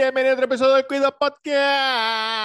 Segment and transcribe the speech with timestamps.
[0.00, 2.40] Bienvenido a otro episodio del Cuido Podcast.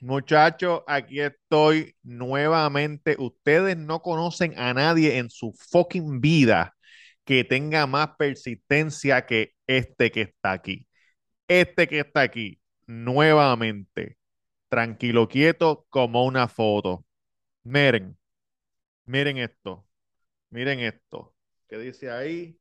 [0.00, 3.16] Muchachos, aquí estoy nuevamente.
[3.18, 6.76] Ustedes no conocen a nadie en su fucking vida
[7.24, 10.86] que tenga más persistencia que este que está aquí.
[11.48, 14.18] Este que está aquí, nuevamente,
[14.68, 17.04] tranquilo, quieto, como una foto.
[17.64, 18.16] Miren,
[19.06, 19.86] miren esto,
[20.50, 21.34] miren esto.
[21.68, 22.58] ¿Qué dice ahí?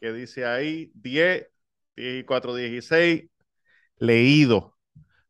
[0.00, 0.92] ¿Qué dice ahí?
[0.94, 1.48] 10,
[2.26, 3.24] 4, 16,
[3.98, 4.78] leído.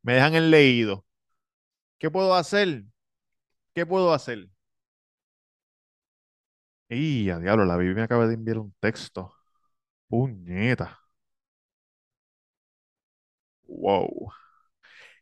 [0.03, 1.06] Me dejan el leído.
[1.99, 2.83] ¿Qué puedo hacer?
[3.75, 4.49] ¿Qué puedo hacer?
[6.89, 9.33] Y a diablo, la Biblia me acaba de enviar un texto.
[10.09, 10.99] Puñeta.
[13.67, 14.31] Wow.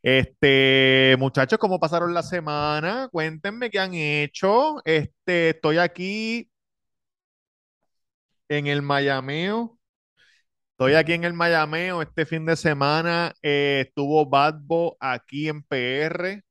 [0.04, 3.10] Este, muchachos, ¿cómo pasaron la semana?
[3.12, 4.82] Cuéntenme qué han hecho.
[4.86, 6.50] Este, estoy aquí
[8.50, 9.80] en el Mayameo.
[10.74, 12.04] Estoy aquí en el Mayameo.
[12.04, 16.45] Este fin de semana eh, estuvo Badbo aquí en PR.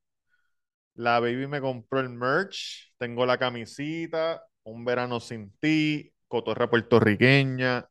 [0.95, 2.93] La baby me compró el merch.
[2.99, 4.45] Tengo la camisita.
[4.65, 6.13] Un verano sin ti.
[6.29, 7.89] Cotorra puertorriqueña.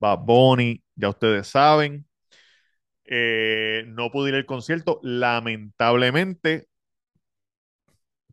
[0.00, 0.82] Bad Bunny.
[0.94, 2.06] Ya ustedes saben.
[3.04, 6.68] Eh, no pude ir al concierto, lamentablemente.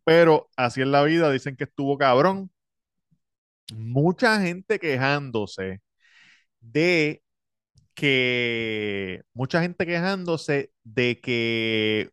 [0.04, 1.32] Pero así es la vida.
[1.32, 2.52] Dicen que estuvo cabrón.
[3.73, 5.82] Mucha gente quejándose
[6.62, 7.23] de
[7.96, 9.23] que.
[9.34, 12.12] Mucha gente quejándose de que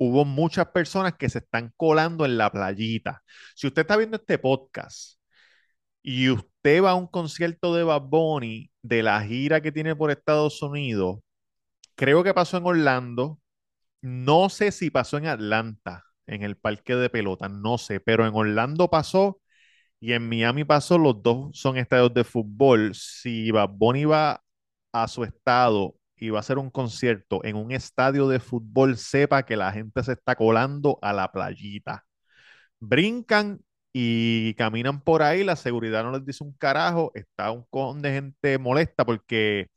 [0.00, 3.22] hubo muchas personas que se están colando en la playita.
[3.54, 5.20] Si usted está viendo este podcast
[6.02, 10.10] y usted va a un concierto de Bad Bunny de la gira que tiene por
[10.10, 11.20] Estados Unidos,
[11.96, 13.40] creo que pasó en Orlando,
[14.02, 18.34] no sé si pasó en Atlanta, en el parque de pelota, no sé, pero en
[18.34, 19.40] Orlando pasó
[20.00, 22.94] y en Miami pasó, los dos son estadios de fútbol.
[22.94, 24.42] Si Bad Bunny va
[24.92, 29.44] a su estado y va a hacer un concierto en un estadio de fútbol, sepa
[29.44, 32.04] que la gente se está colando a la playita.
[32.80, 33.60] Brincan
[33.92, 38.12] y caminan por ahí, la seguridad no les dice un carajo, está un con de
[38.12, 39.68] gente molesta porque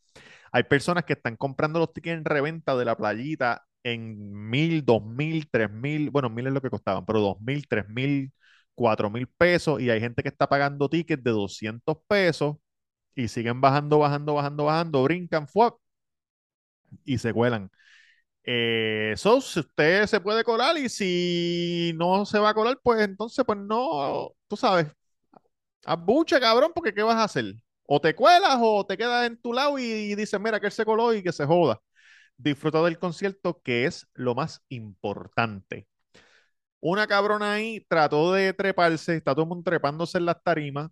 [0.52, 5.04] hay personas que están comprando los tickets en reventa de la playita en mil, dos
[5.06, 8.32] mil, tres mil, bueno, mil es lo que costaban, pero dos mil, tres mil,
[8.76, 12.58] cuatro mil pesos y hay gente que está pagando tickets de 200 pesos
[13.16, 15.80] y siguen bajando, bajando, bajando, bajando, brincan, fuck,
[17.06, 17.72] y se cuelan.
[18.44, 23.02] Eh, so, si usted se puede colar y si no se va a colar, pues
[23.02, 24.88] entonces, pues no, tú sabes,
[25.86, 27.56] abuche, cabrón, porque ¿qué vas a hacer?
[27.86, 30.72] O te cuelas o te quedas en tu lado y, y dices, mira, que él
[30.72, 31.80] se coló y que se joda.
[32.38, 35.88] Disfruta del concierto, que es lo más importante.
[36.82, 40.92] Una cabrona ahí trató de treparse, está todo el mundo trepándose en las tarimas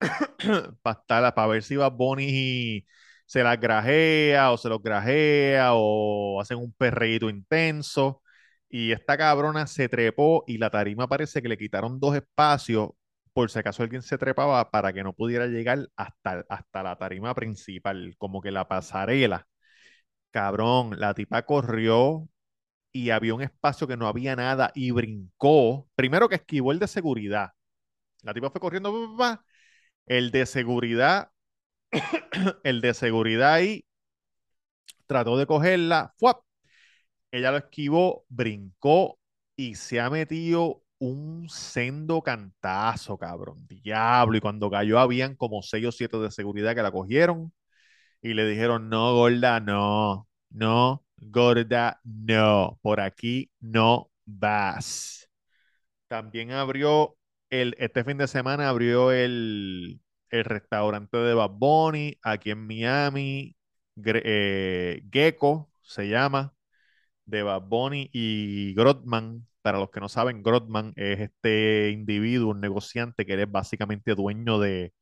[0.82, 2.86] para para ver si Bad Bunny
[3.32, 8.22] se las grajea o se los grajea o hacen un perreíto intenso.
[8.68, 12.90] Y esta cabrona se trepó y la tarima parece que le quitaron dos espacios
[13.32, 17.34] por si acaso alguien se trepaba para que no pudiera llegar hasta, hasta la tarima
[17.34, 19.48] principal, como que la pasarela.
[20.30, 22.28] Cabrón, la tipa corrió
[22.92, 25.88] y había un espacio que no había nada y brincó.
[25.96, 27.52] Primero que esquivó el de seguridad.
[28.22, 28.92] La tipa fue corriendo,
[30.06, 31.31] el de seguridad,
[32.64, 33.84] el de seguridad ahí
[35.06, 36.42] trató de cogerla, ¡fuap!
[37.32, 39.18] ella lo esquivó, brincó
[39.56, 44.36] y se ha metido un sendo cantazo, cabrón, diablo.
[44.36, 47.52] Y cuando cayó habían como seis o siete de seguridad que la cogieron
[48.22, 55.28] y le dijeron, no, gorda, no, no, gorda, no, por aquí no vas.
[56.08, 57.16] También abrió
[57.50, 60.01] el, este fin de semana abrió el,
[60.32, 63.56] el restaurante de Bad Bunny aquí en Miami,
[64.06, 66.54] eh, Gecko se llama,
[67.26, 69.46] de Bad Bunny y Grotman.
[69.62, 74.58] Para los que no saben, Grotman es este individuo, un negociante que es básicamente dueño
[74.60, 74.94] de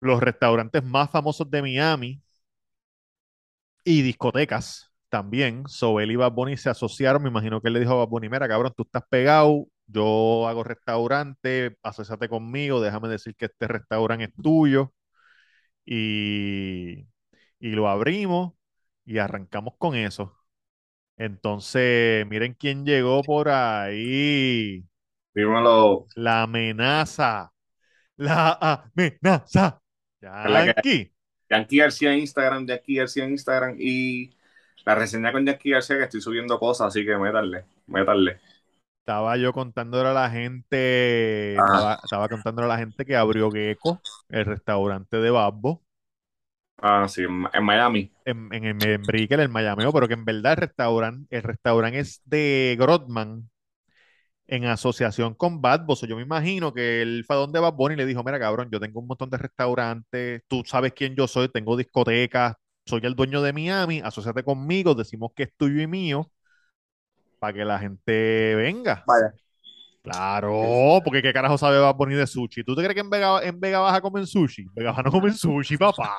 [0.00, 2.22] los restaurantes más famosos de Miami
[3.84, 5.64] y discotecas también.
[5.68, 7.22] So, y Bad Bunny se asociaron.
[7.22, 10.48] Me imagino que él le dijo a Bad Bunny, mira, cabrón, tú estás pegado, yo
[10.48, 14.92] hago restaurante, asociate conmigo, déjame decir que este restaurante es tuyo.
[15.84, 17.06] Y,
[17.60, 18.54] y lo abrimos
[19.04, 20.36] y arrancamos con eso.
[21.18, 24.86] Entonces, miren quién llegó por ahí.
[25.34, 27.52] Dímelo, La amenaza.
[28.16, 29.80] La amenaza.
[30.22, 31.12] Yankee.
[31.50, 34.36] Yankee García en Instagram, Yankee García en Instagram y
[34.84, 38.40] la reseña con Yankee García que estoy subiendo cosas, así que métanle, métanle.
[39.06, 43.52] Estaba yo contándole a la gente, Ah, estaba, estaba contándole a la gente que abrió
[43.52, 45.84] Gecko, el restaurante de Babbo,
[46.78, 48.12] ah, sí, en, Miami.
[48.24, 52.00] en, en, en, en Brickell, en Mayameo, pero que en verdad el restaurante, el restaurante
[52.00, 53.48] es de Grotman
[54.46, 56.02] en asociación con Bad Boss.
[56.02, 58.80] Yo me imagino que él fue a donde Bad Bunny le dijo, mira, cabrón, yo
[58.80, 62.54] tengo un montón de restaurantes, tú sabes quién yo soy, tengo discotecas,
[62.86, 66.30] soy el dueño de Miami, asociate conmigo, decimos que es tuyo y mío,
[67.38, 69.04] para que la gente venga.
[69.06, 69.32] Vaya.
[70.02, 72.62] Claro, porque qué carajo sabe Bad Bunny de sushi.
[72.62, 74.64] ¿Tú te crees que en Vega, en Vega Baja comen sushi?
[74.72, 76.16] Vega Baja no comen sushi, papá.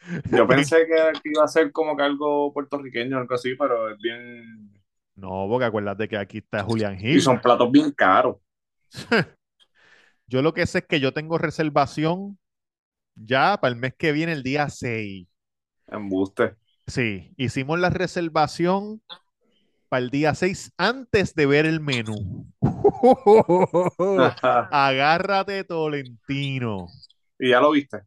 [0.32, 3.98] Yo pensé que, iba a ser como que algo puertorriqueño o algo así, pero es
[3.98, 4.72] bien...
[5.14, 7.20] No, porque acuérdate que aquí está Julián Y Hill.
[7.20, 8.36] son platos bien caros,
[10.26, 12.38] Yo lo que sé es que yo tengo reservación
[13.14, 15.26] ya para el mes que viene, el día 6.
[15.88, 16.54] embuste.
[16.86, 19.02] Sí, hicimos la reservación
[19.90, 22.46] para el día 6 antes de ver el menú.
[24.70, 26.86] Agárrate, Tolentino.
[27.38, 28.02] ¿Y ya lo viste?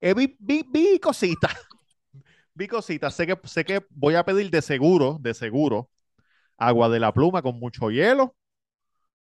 [0.00, 1.52] Eh, vi, vi, vi cositas.
[2.54, 3.12] Vi cositas.
[3.12, 5.90] Sé que, sé que voy a pedir de seguro, de seguro,
[6.56, 8.34] agua de la pluma con mucho hielo.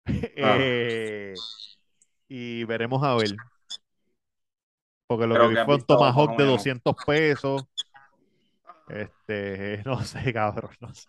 [0.41, 1.35] Ah, Eh,
[2.29, 3.35] y veremos a ver.
[5.07, 6.59] Porque lo que vi fue un tomahawk de menos.
[6.59, 7.65] 200 pesos.
[8.89, 11.09] Este, no sé, cabrón, no sé.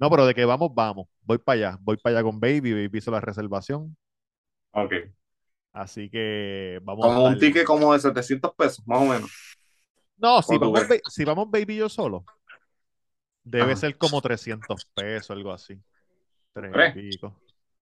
[0.00, 1.06] No, pero de que vamos, vamos.
[1.22, 1.78] Voy para allá.
[1.82, 2.72] Voy para allá con Baby.
[2.72, 3.96] Baby hizo la reservación.
[4.72, 4.92] Ok.
[5.72, 7.38] Así que vamos a Como un estar.
[7.38, 9.30] ticket como de 700 pesos, más o menos.
[10.18, 12.24] No, si ¿Cómo tú vamos, si vamos Baby yo solo,
[13.44, 13.76] debe Ajá.
[13.76, 15.80] ser como 300 pesos, algo así.
[16.52, 17.40] Tres pico.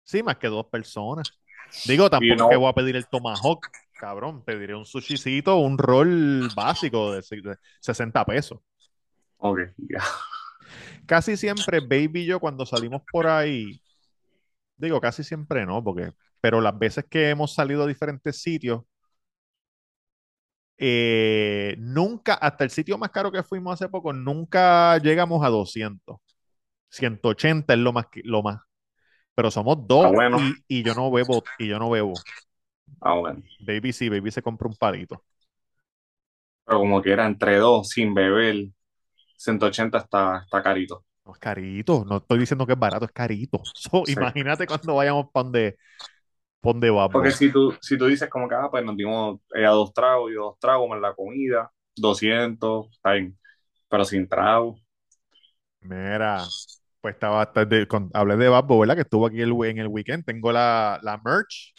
[0.05, 1.41] Sí, más que dos personas.
[1.85, 3.69] Digo, tampoco es no, que voy a pedir el tomahawk,
[3.99, 4.45] cabrón.
[4.45, 7.23] Pediré un sushicito, un roll básico de
[7.81, 8.61] 60 pesos.
[9.39, 9.59] ok,
[9.91, 10.01] ya.
[11.07, 13.81] Casi siempre, Baby y yo, cuando salimos por ahí,
[14.77, 18.83] digo casi siempre no, porque, pero las veces que hemos salido a diferentes sitios,
[20.79, 26.17] eh, nunca, hasta el sitio más caro que fuimos hace poco, nunca llegamos a 200.
[26.91, 28.61] 180 es lo más, lo más.
[29.37, 32.27] Pero somos Ah, dos bueno, y, y yo no bebo, y yo no bebo.
[33.01, 33.43] ah, bueno.
[33.59, 35.25] Baby sí, Baby se compra un palito.
[36.65, 38.67] Pero como que era entre dos, sin beber,
[39.43, 41.05] 180 está, está carito.
[41.25, 43.63] No es carito, no estoy diciendo que es barato, es carito.
[43.75, 44.13] So, Sí.
[44.13, 45.77] imagínate cuando vayamos para donde,
[46.63, 47.11] donde vamos.
[47.11, 50.31] Porque si tú, si tú dices como que, ah, pues nos dimos ella dos tragos
[50.31, 53.39] y dos tragos más la comida, 200, está bien.
[53.89, 54.77] Pero sin trago.
[55.81, 56.55] Mira,
[57.01, 58.95] pues estaba, hasta de- con- hablé de Babbo, ¿verdad?
[58.97, 60.25] Que estuvo aquí el, en el weekend.
[60.25, 61.75] Tengo la, la merch,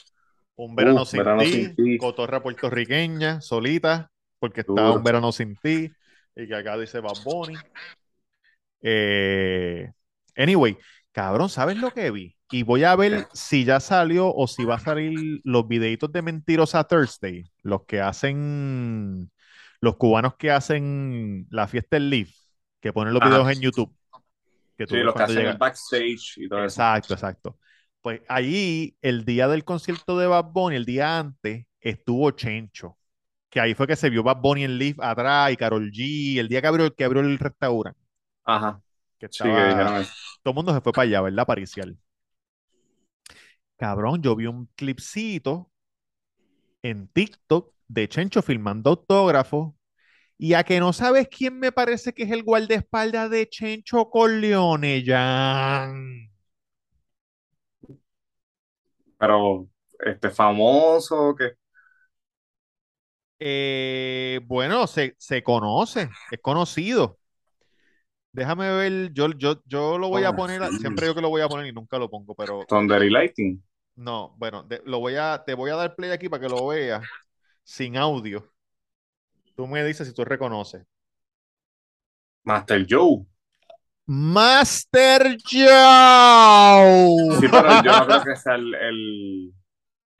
[0.56, 1.98] Un verano Uh, sin verano ti, sin ti.
[1.98, 4.98] cotorra puertorriqueña, solita, porque Duro.
[4.98, 5.96] Un verano sin ti,
[6.36, 7.58] y que acá dice Bad Bunny.
[8.82, 9.92] Eh,
[10.36, 10.78] anyway,
[11.12, 12.36] cabrón, ¿sabes lo que vi?
[12.52, 16.22] Y voy a ver si ya salió o si va a salir los videitos de
[16.22, 19.32] Mentirosa Thursday, los que hacen,
[19.82, 22.32] los cubanos que hacen la fiesta en Live,
[22.80, 23.30] que ponen los Ajá.
[23.32, 23.96] videos en YouTube.
[24.78, 26.76] Que tú Sí, los que hacen el backstage y todo eso.
[26.76, 27.58] Exacto, exacto.
[28.02, 32.98] Pues allí, el día del concierto de Bad Bunny, el día antes, estuvo Chencho.
[33.54, 36.48] Que ahí fue que se vio Bad Bunny en Live atrás y Karol G, el
[36.50, 38.00] día que abrió, que abrió el restaurante.
[38.46, 38.82] Ajá.
[39.20, 40.14] Que Sí, que estaba, dijeron eso.
[40.44, 41.46] todo el mundo se fue para allá, ¿verdad?
[41.46, 41.98] Paricial.
[43.78, 45.70] Cabrón, yo vi un clipcito
[46.84, 49.74] en TikTok de Chencho filmando autógrafos.
[50.38, 55.04] Y a que no sabes quién me parece que es el guardaespaldas de Chencho Corleone,
[55.06, 56.32] Jan.
[59.18, 59.70] Pero,
[60.00, 61.54] este, famoso, que
[63.46, 67.18] Eh, bueno, se, se conoce, es conocido.
[68.32, 71.50] Déjame ver, yo, yo, yo lo voy a poner, siempre yo que lo voy a
[71.50, 73.62] poner y nunca lo pongo, pero Thunder y Lightning.
[73.96, 76.68] no, bueno, de- lo voy a, te voy a dar play aquí para que lo
[76.68, 77.04] veas
[77.64, 78.50] sin audio.
[79.56, 80.86] Tú me dices si tú reconoces.
[82.46, 83.26] Master Joe.
[84.08, 87.38] Master Joe.
[87.42, 89.54] Sí, pero yo no creo que sea el, el-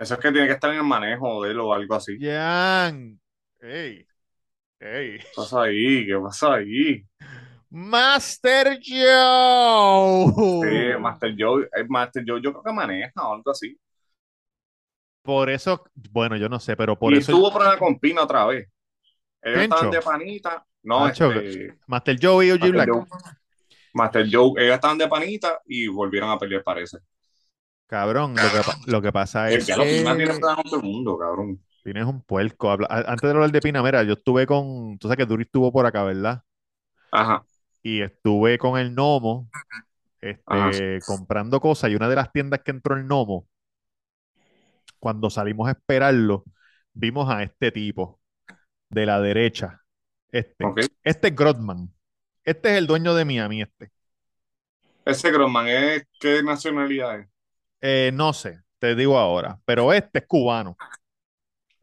[0.04, 2.18] Eso es que tiene que estar en el manejo de él o algo así.
[2.20, 3.18] Jan.
[3.62, 4.06] Ey,
[4.78, 5.18] ey.
[5.18, 6.06] ¿Qué pasa ahí?
[6.06, 7.06] ¿Qué pasa ahí?
[7.70, 10.28] Master Joe.
[10.62, 13.80] Sí, Master Joe, eh, Master Joe yo creo que maneja o algo así.
[15.22, 18.46] Por eso, bueno, yo no sé, pero por y eso tuvo problema con Pina otra
[18.46, 18.68] vez.
[19.42, 20.66] Ellos estaban de panita.
[20.82, 22.90] No, este, Master Joe y OG Master Black.
[22.90, 23.06] Joe.
[23.94, 26.98] Master Joe, ellos estaban de panita y volvieron a pelear, parece.
[27.94, 30.60] Cabrón, lo que, lo que pasa El es lo que más dinero que te dan
[30.60, 31.64] a todo el mundo, cabrón.
[31.84, 32.72] tienes un puerco.
[32.90, 35.86] Antes de hablar de Pina, mira, yo estuve con, tú sabes que Duri estuvo por
[35.86, 36.42] acá, ¿verdad?
[37.12, 37.46] Ajá,
[37.84, 39.48] Y estuve con el Nomo,
[40.46, 40.72] ajá.
[40.72, 43.48] este, comprando cosas y una de las tiendas que entró el Nomo,
[45.00, 46.46] cuando salimos a esperarlo,
[46.94, 48.20] vimos a este tipo
[48.90, 49.82] de la derecha.
[50.32, 50.66] Este.
[51.04, 51.94] Este es Grotman.
[52.44, 53.92] Este es el dueño de Miami, este.
[55.06, 57.28] Ese Grossman, ¿es qué nacionalidad es?
[57.86, 60.78] Eh, no sé, te digo ahora, pero este es cubano.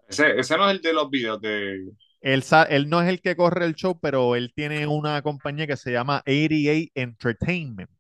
[0.09, 1.90] Ese, ese no es el de los videos de.
[2.23, 5.76] Él, él no es el que corre el show, pero él tiene una compañía que
[5.76, 7.90] se llama 88 Entertainment.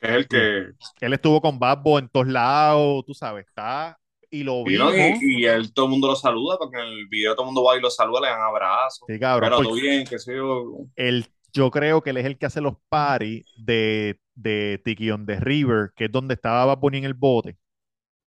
[0.00, 0.72] Es el que.
[1.00, 3.98] Él estuvo con Babbo en todos lados, tú sabes, está.
[4.30, 4.94] Y lo vimos.
[4.94, 7.64] y, y él todo el mundo lo saluda, porque en el video todo el mundo
[7.64, 9.08] va y lo saluda, le dan abrazos.
[9.08, 10.86] Sí, cabrón, Pero todo porque bien, qué sé yo.
[10.96, 15.26] él, yo creo que él es el que hace los paris de, de Tiki on
[15.26, 17.58] the River, que es donde estaba Bunny en el bote,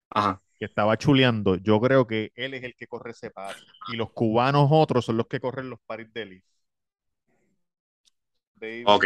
[0.09, 0.41] Ajá.
[0.59, 1.55] que estaba chuleando.
[1.57, 3.61] Yo creo que él es el que corre ese party.
[3.93, 6.43] Y los cubanos otros son los que corren los paris de él.
[8.55, 9.05] David Ok.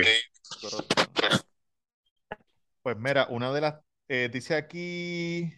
[2.81, 3.75] Pues mira, una de las,
[4.07, 5.51] eh, dice aquí,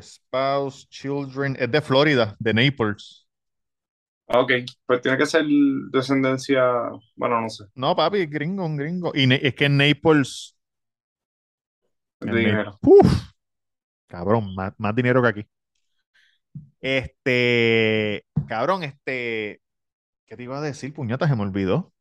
[0.00, 3.23] spouse, children, es de Florida, de Naples.
[4.26, 4.52] Ok.
[4.86, 5.44] Pues tiene que ser
[5.90, 6.62] descendencia.
[7.14, 7.64] Bueno, no sé.
[7.74, 9.12] No, papi, gringo, un gringo.
[9.14, 10.56] Y es que en Naples,
[12.20, 12.78] en dinero.
[12.82, 13.12] uf,
[14.06, 15.46] cabrón, más, más dinero que aquí.
[16.80, 19.60] Este, cabrón, este,
[20.26, 20.92] ¿qué te iba a decir?
[20.92, 21.92] Puñata, se me olvidó.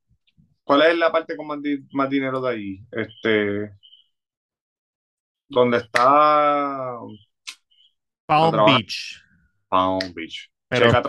[0.63, 2.85] ¿Cuál es la parte con más, di- más dinero de ahí?
[2.91, 3.71] Este.
[5.49, 6.97] Donde está.
[8.25, 9.21] Palm Beach.
[9.67, 10.49] Palm Beach.
[10.69, 11.01] Pero- Checa.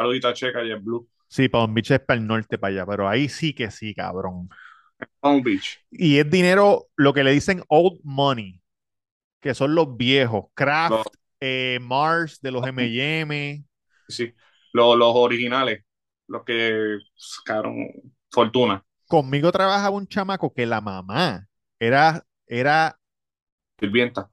[0.00, 1.06] Saludita Checa y el Blue.
[1.28, 4.48] Sí, Palm Beach es para el norte, para allá, pero ahí sí que sí, cabrón.
[5.20, 5.78] Palm Beach.
[5.90, 8.60] Y es dinero, lo que le dicen old money,
[9.40, 10.46] que son los viejos.
[10.54, 11.06] Kraft, Los-
[11.40, 13.64] eh, Mars de los M&M.
[14.08, 14.32] Sí.
[14.72, 15.84] Los, los originales.
[16.26, 16.98] Los que.
[17.44, 17.88] Cabrón.
[18.30, 18.84] Fortuna.
[19.06, 21.46] Conmigo trabajaba un chamaco que la mamá
[21.78, 22.98] era, era
[23.80, 24.30] Sirvienta.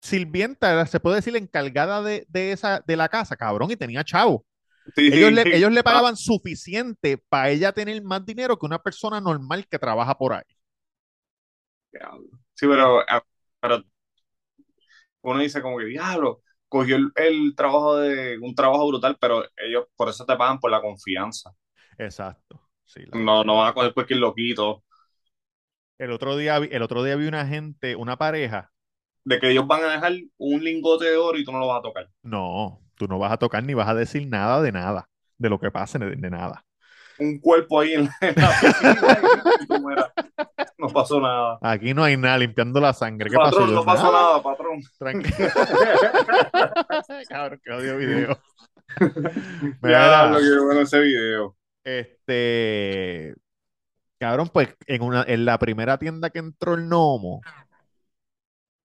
[0.00, 4.44] sirvienta, se puede decir encargada de, de esa, de la casa, cabrón, y tenía chavo.
[4.96, 5.50] Sí, Ellos sí, le, sí.
[5.52, 10.16] ellos le pagaban suficiente para ella tener más dinero que una persona normal que trabaja
[10.18, 10.44] por ahí.
[11.92, 12.28] Diablo.
[12.54, 13.22] Sí, pero, ah,
[13.60, 13.84] pero
[15.22, 19.86] uno dice como que, diablo, cogió el, el trabajo de un trabajo brutal, pero ellos
[19.96, 21.50] por eso te pagan por la confianza.
[21.98, 22.60] Exacto.
[22.84, 24.84] Sí, la- No, no van a coger cualquier loquito.
[25.98, 28.72] El otro día, el otro día vi una gente, una pareja.
[29.24, 31.78] De que ellos van a dejar un lingote de oro y tú no lo vas
[31.78, 32.10] a tocar.
[32.22, 35.58] No, tú no vas a tocar ni vas a decir nada de nada, de lo
[35.58, 36.62] que pase, de, de nada.
[37.18, 40.12] Un cuerpo ahí en la, en la piscina
[40.76, 41.58] no pasó nada.
[41.62, 43.30] Aquí no hay nada limpiando la sangre.
[43.30, 43.56] ¿Qué pasó?
[43.56, 44.80] Patrón, Yo, no pasó nada, patrón.
[44.98, 45.48] Tranquilo.
[47.28, 48.38] Cabrón, que odio video.
[49.82, 51.56] Mira, qué bueno ese video.
[51.84, 53.34] este.
[54.18, 57.40] Cabrón, pues en una, en la primera tienda que entró el Nomo,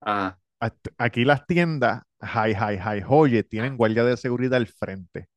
[0.06, 0.36] Ah,
[0.98, 5.28] aquí las tiendas, Hi, Hi, Hi, Oye, tienen guardia de seguridad al frente.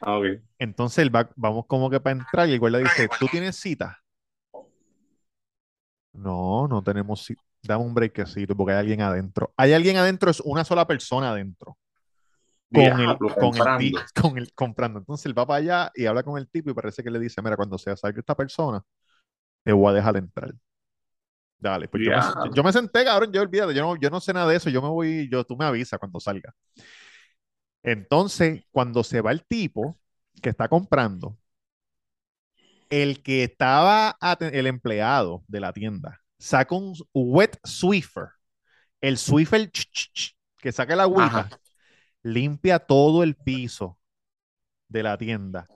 [0.00, 0.20] ah.
[0.58, 3.98] Entonces él va- vamos como que para entrar y el guardia dice, ¿tú tienes cita?
[6.12, 7.42] No, no tenemos cita.
[7.62, 9.52] Dame un breakcito porque hay alguien adentro.
[9.56, 11.76] Hay alguien adentro, es una sola persona adentro.
[12.72, 14.98] Con el, con el con el comprando.
[14.98, 17.40] Entonces él va para allá y habla con el tipo y parece que le dice,
[17.42, 18.82] mira, cuando se salga esta persona,
[19.64, 20.54] te voy a dejar entrar.
[21.58, 22.54] Dale, pues yo me, Diablo.
[22.54, 24.82] yo me senté, cabrón, yo olvídate, yo no, yo no sé nada de eso, yo
[24.82, 26.54] me voy, yo, tú me avisas cuando salga.
[27.82, 29.98] Entonces, cuando se va el tipo
[30.42, 31.38] que está comprando,
[32.90, 38.28] el que estaba, el empleado de la tienda, saca un wet Swiffer,
[39.00, 41.48] el Swiffer ch, ch, ch, que saca el agüita,
[42.22, 43.98] limpia todo el piso
[44.88, 45.66] de la tienda.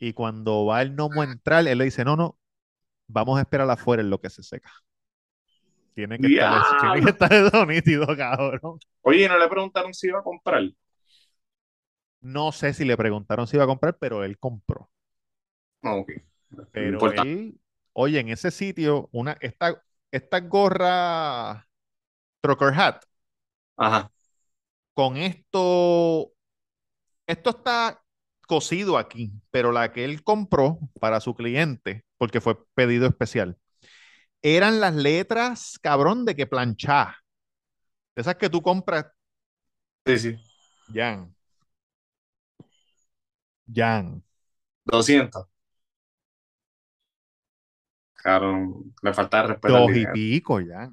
[0.00, 2.38] Y cuando va el gnomo a entrar, él le dice, no, no,
[3.06, 4.70] vamos a esperar afuera en lo que se seca.
[5.94, 8.78] Tiene que estar, tiene que estar eso nítido, cabrón.
[9.02, 10.62] Oye, ¿y no le preguntaron si iba a comprar?
[12.22, 14.90] No sé si le preguntaron si iba a comprar, pero él compró.
[15.82, 16.10] No, ok.
[16.70, 17.12] Pero Importante.
[17.12, 17.60] él,
[17.92, 21.68] oye, en ese sitio, una, esta, esta gorra
[22.42, 23.04] Trucker Hat,
[23.76, 24.10] Ajá.
[24.94, 26.32] con esto,
[27.26, 28.02] esto está
[28.48, 33.58] cosido aquí, pero la que él compró para su cliente, porque fue pedido especial,
[34.42, 37.16] eran las letras, cabrón, de que planchá.
[38.16, 39.06] Esas que tú compras,
[40.06, 40.36] Sí, sí.
[40.92, 41.34] Jan.
[43.66, 44.22] Jan.
[44.84, 45.46] 200.
[48.14, 50.12] Claro, le falta respeto al Dos y dinero.
[50.14, 50.90] pico ya.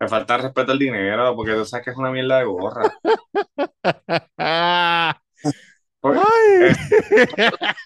[0.00, 2.82] Le falta respeto al dinero, porque tú sabes que es una mierda de gorra.
[6.02, 6.70] Ay.
[6.70, 6.78] es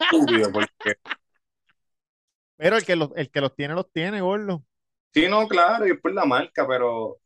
[0.00, 0.96] estúpido, porque
[2.58, 4.64] Pero el que, los, el que los tiene, los tiene, gordo.
[5.12, 7.18] sí, no, claro, y después la marca, pero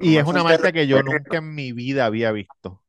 [0.00, 2.82] Y es una marca que yo nunca en mi vida había visto.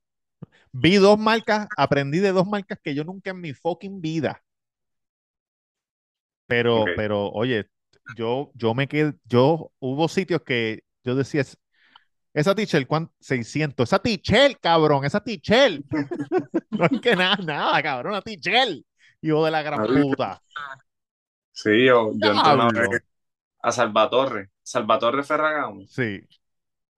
[0.74, 4.44] Vi dos marcas, aprendí de dos marcas que yo nunca en mi fucking vida.
[6.48, 7.68] Pero, pero, oye,
[8.18, 11.58] yo, yo me quedé, yo, hubo sitios que yo decía, "Es-
[12.34, 13.14] esa Tichel, ¿cuánto?
[13.22, 15.86] 600, esa Tichel, cabrón, esa Tichel.
[16.72, 18.86] No es que nada, nada, cabrón, una Tichel.
[19.22, 20.42] Hijo de la gran puta.
[21.52, 22.90] Sí, yo, yo entré una vez
[23.62, 26.28] a Salvatore, Salvatore Ferragamo, Sí.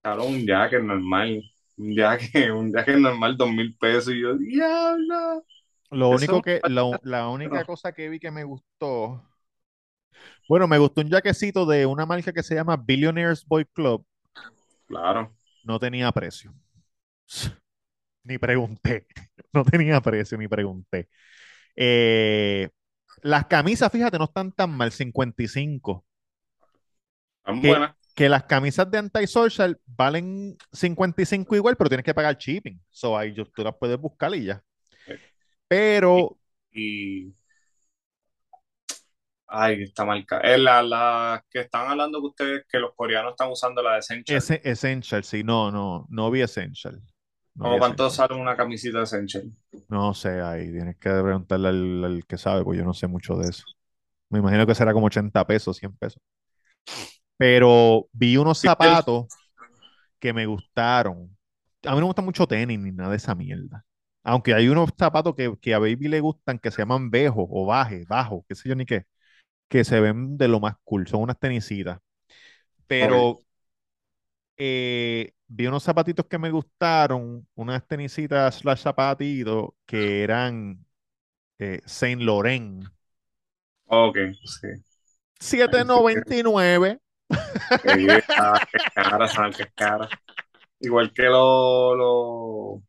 [0.00, 1.42] claro, un jacket normal,
[1.76, 5.44] un jacket, un jacket normal, dos mil pesos, y yo, diablo,
[5.90, 7.64] Lo único que, un la, la única no.
[7.64, 9.22] cosa que vi que me gustó,
[10.48, 14.04] bueno, me gustó un jaquecito de una marca que se llama Billionaires Boy Club.
[14.86, 15.32] claro,
[15.64, 16.54] No tenía precio.
[18.24, 19.06] Ni pregunté.
[19.54, 21.08] No tenía precio, ni pregunté.
[21.76, 22.70] Eh,
[23.22, 26.04] las camisas, fíjate, no están tan mal, 55.
[27.42, 32.36] tan Que, buena, que las camisas de Antisocial valen 55 igual, pero tienes que pagar
[32.36, 32.80] shipping.
[32.90, 34.62] So ahí tú las puedes buscar y ya.
[35.68, 36.38] Pero
[36.72, 37.34] y,
[39.46, 43.50] ay, esta marca, es la, la que están hablando que ustedes, que los coreanos están
[43.50, 47.00] usando la de Essential, ese Essential, sí, no, no, no vi Essential.
[47.54, 49.52] No ¿Cómo vi cuánto sale una camisita de Essential?
[49.88, 53.36] No sé, ahí tienes que preguntarle al, al que sabe, pues yo no sé mucho
[53.36, 53.64] de eso.
[54.30, 56.22] Me imagino que será como 80 pesos, 100 pesos.
[57.36, 59.26] Pero vi unos zapatos
[60.18, 61.36] que me gustaron.
[61.84, 63.84] A mí no me gusta mucho tenis ni nada de esa mierda.
[64.22, 67.66] Aunque hay unos zapatos que, que a Baby le gustan que se llaman Bejo o
[67.66, 69.04] Baje, Bajo, qué sé yo ni qué,
[69.68, 71.08] que se ven de lo más cool.
[71.08, 71.98] Son unas tenisitas.
[72.86, 73.40] Pero
[74.56, 80.84] eh, vi unos zapatitos que me gustaron, unas tenisitas slash zapatitos que eran
[81.58, 82.84] eh, Saint Laurent.
[83.86, 84.68] Ok, sí.
[85.38, 87.00] 7.99.
[87.82, 90.08] Que está, que es cara, saben es cara.
[90.80, 92.82] Igual que los los-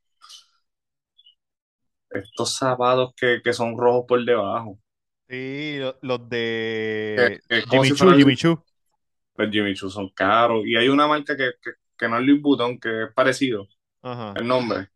[2.12, 4.80] estos zapatos que, que son rojos por debajo.
[5.28, 8.64] Sí, lo- los de Jimmy Choo, Jimmy Choo.
[9.38, 10.64] los Jimmy Choo son caros.
[10.66, 11.72] Y hay una marca que, que,
[12.04, 13.68] que no es Louis Vuitton, que es parecido
[14.02, 14.34] Ajá.
[14.36, 14.90] el nombre.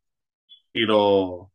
[0.73, 1.53] Y lo,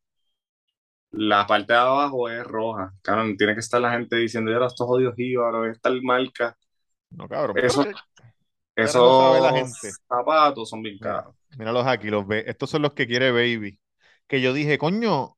[1.12, 2.92] la parte de abajo es roja.
[3.02, 6.56] Claro, tiene que estar la gente diciendo, ya estos jodidos jíbaros, esta marca.
[7.10, 7.58] No, cabrón.
[7.58, 7.84] Eso-
[8.80, 9.98] Ahora lo sabe la Esos gente.
[10.08, 11.34] zapatos son bien caros.
[11.58, 12.44] míralos aquí, los ve.
[12.46, 13.78] Estos son los que quiere Baby.
[14.26, 15.36] Que yo dije, coño,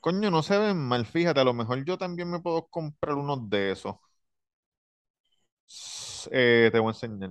[0.00, 1.06] coño, no se ven mal.
[1.06, 3.96] Fíjate, a lo mejor yo también me puedo comprar unos de esos.
[6.30, 7.30] Eh, te voy a enseñar.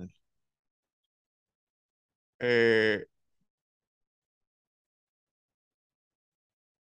[2.40, 3.06] Eh,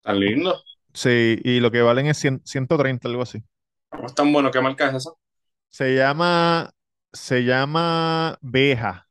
[0.03, 0.61] Tan lindo.
[0.93, 3.43] sí, y lo que valen es 100 130, algo así.
[3.91, 4.49] No es tan bueno.
[4.49, 5.11] ¿Qué marca es esa?
[5.69, 6.71] Se llama,
[7.13, 9.07] se llama Beja,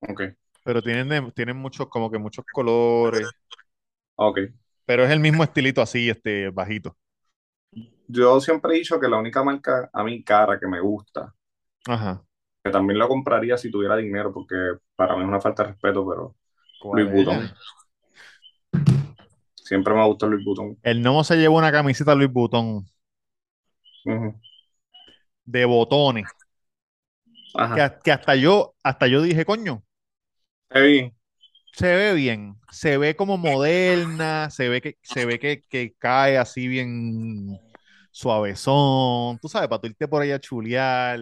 [0.00, 0.22] Ok,
[0.64, 3.34] pero tienen, tienen muchos, como que muchos colores.
[4.16, 4.38] ok.
[4.86, 6.96] Pero es el mismo estilito así, este, bajito.
[8.06, 11.34] Yo siempre he dicho que la única marca a mí cara que me gusta,
[11.88, 12.24] Ajá.
[12.62, 14.54] Que también lo compraría si tuviera dinero, porque
[14.96, 16.36] para mí es una falta de respeto, pero
[16.80, 17.50] ¿Cuál Louis es Vuitton.
[19.54, 20.76] Siempre me ha gustado Louis Vuitton.
[20.82, 22.86] El Nomo se llevó una camiseta Louis Vuitton
[24.06, 24.34] Ujú.
[25.44, 26.26] de botones.
[28.04, 29.82] Que, hasta yo, hasta yo dije, coño,
[30.68, 31.14] Está bien.
[31.72, 36.38] se ve bien, se ve como moderna, se ve que, se ve que, que cae
[36.38, 37.58] así bien
[38.10, 41.20] suavezón, tú sabes, para tú irte por ahí a chulear.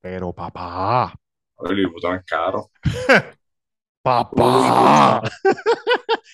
[0.00, 1.14] Pero papá,
[1.60, 2.70] Louis Vuitton es caro.
[4.02, 5.22] papá.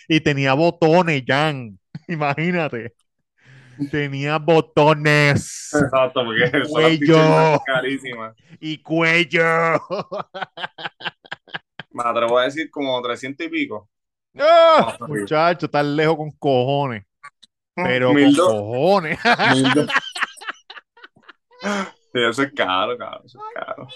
[0.08, 1.76] Y tenía botones, Jan.
[2.06, 2.94] Imagínate.
[3.90, 6.98] Tenía botones Exacto, porque Cuello.
[7.16, 8.36] t-shirts carísimas.
[8.60, 9.42] y cuello.
[11.90, 13.90] Me atrevo a decir como 300 y pico.
[14.38, 14.96] ¡Ah!
[15.08, 17.04] Muchacho, tan lejos con cojones.
[17.74, 19.18] Pero con cojones.
[22.16, 23.88] Sí, eso es caro, caro, eso es caro.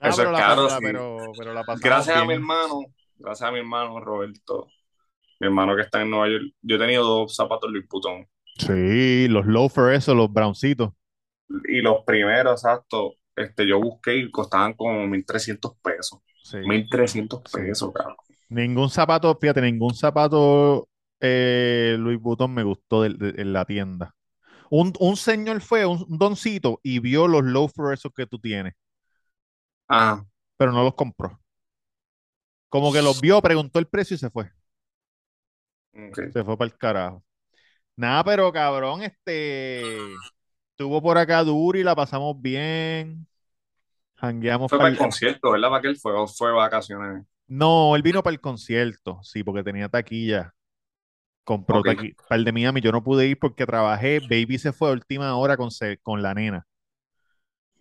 [0.00, 0.76] Ah, Eso pero es caro, sí.
[0.82, 2.80] pero, pero la Gracias a mi hermano,
[3.16, 4.66] gracias a mi hermano Roberto,
[5.38, 8.26] mi hermano que está en Nueva York, yo he tenido dos zapatos Louis Vuitton.
[8.58, 10.90] Sí, los loafers esos, los browncitos.
[11.68, 16.18] Y los primeros, exacto, este, yo busqué y costaban como 1.300 pesos.
[16.42, 16.56] Sí.
[16.58, 17.58] 1.300 Sí.
[17.58, 18.16] pesos, cabrón.
[18.48, 20.88] Ningún zapato, fíjate, ningún zapato
[21.20, 24.12] eh, Louis Vuitton me gustó de- de- en la tienda.
[24.78, 28.74] Un, un señor fue, un, un doncito, y vio los loafers esos que tú tienes,
[29.88, 30.24] Ah,
[30.56, 31.38] pero no los compró.
[32.68, 34.50] Como que los vio, preguntó el precio y se fue.
[36.32, 37.22] Se fue para el carajo.
[37.96, 39.82] Nada, pero cabrón, este
[40.70, 43.26] estuvo por acá duro y la pasamos bien.
[44.16, 45.68] Jangueamos Fue para el concierto, ¿verdad?
[45.68, 46.12] ¿Para que él fue?
[46.14, 47.24] ¿O fue vacaciones?
[47.46, 50.54] No, él vino para el concierto, sí, porque tenía taquilla.
[51.44, 51.84] Compró Ok.
[51.84, 52.14] taquilla.
[52.28, 54.20] Para el de Miami, yo no pude ir porque trabajé.
[54.20, 56.66] Baby se fue a última hora con, se- con la nena.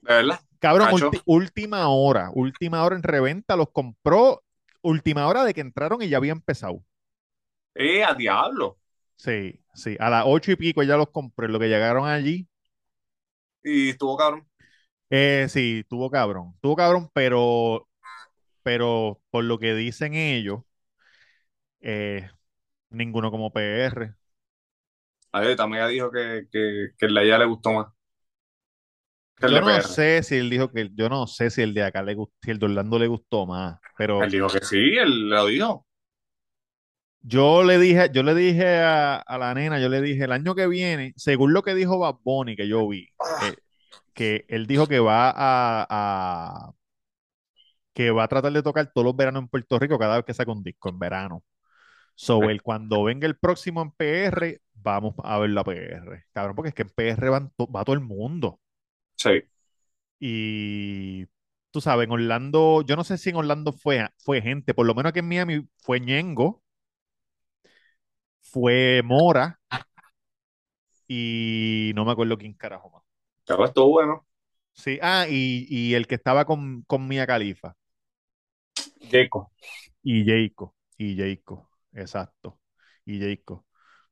[0.01, 0.39] ¿De verdad?
[0.59, 2.31] Cabrón, ulti- última hora.
[2.33, 4.43] Última hora en reventa, los compró.
[4.81, 6.83] Última hora de que entraron y ya había empezado.
[7.75, 8.77] ¡Eh, a diablo!
[9.15, 9.95] Sí, sí.
[9.99, 11.47] A las ocho y pico ya los compré.
[11.47, 12.47] Lo que llegaron allí.
[13.63, 14.47] Y estuvo cabrón.
[15.09, 16.55] Eh, sí, tuvo cabrón.
[16.61, 17.87] Tuvo cabrón, pero,
[18.63, 20.63] pero por lo que dicen ellos,
[21.81, 22.29] eh,
[22.91, 24.15] ninguno como PR.
[25.33, 27.87] A ver, también dijo que, que, que el de allá le gustó más
[29.39, 29.81] que el Yo de no PR.
[29.81, 32.51] sé si él dijo que, yo no sé si el de acá le gustó, si
[32.51, 35.85] el de Orlando le gustó más, pero Él dijo que sí, él lo dijo.
[37.21, 40.55] yo le dije, yo le dije a, a la nena, yo le dije el año
[40.55, 43.57] que viene, según lo que dijo Bad Bunny que yo vi, eh,
[44.13, 46.73] que él dijo que va a, a-
[47.93, 50.33] que va a tratar de tocar todos los veranos en Puerto Rico cada vez que
[50.33, 51.43] saca un disco en verano.
[52.25, 56.25] So, él cuando venga el próximo en PR, vamos a ver la PR.
[56.33, 58.59] Cabrón, porque es que en PR van to- va todo el mundo.
[59.17, 59.41] Sí.
[60.19, 61.25] Y
[61.71, 64.93] tú sabes, en Orlando, yo no sé si en Orlando fue, fue gente, por lo
[64.95, 66.63] menos aquí en Miami fue Ñengo,
[68.41, 69.59] fue Mora
[71.07, 73.03] y no me acuerdo quién carajo más.
[73.45, 74.25] Pero estuvo bueno.
[74.73, 77.75] Sí, ah, y, y el que estaba con, con Mia Khalifa
[79.11, 79.47] Jacob.
[80.03, 82.59] y Jayco, y Jayco, exacto,
[83.05, 83.65] y Jayco,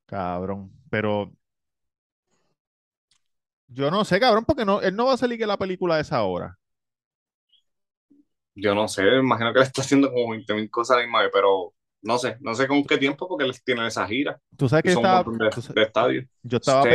[0.05, 1.33] cabrón, pero
[3.67, 5.99] yo no sé, cabrón, porque no, él no va a salir que la película a
[5.99, 6.57] esa hora.
[8.55, 11.05] Yo no sé, me imagino que le está haciendo como 20 mil cosas a la
[11.05, 14.39] misma vez, pero no sé, no sé con qué tiempo porque él tiene esa gira.
[14.57, 16.25] Tú sabes que un estaba, de, tú sa- de estadios.
[16.43, 16.87] yo estaba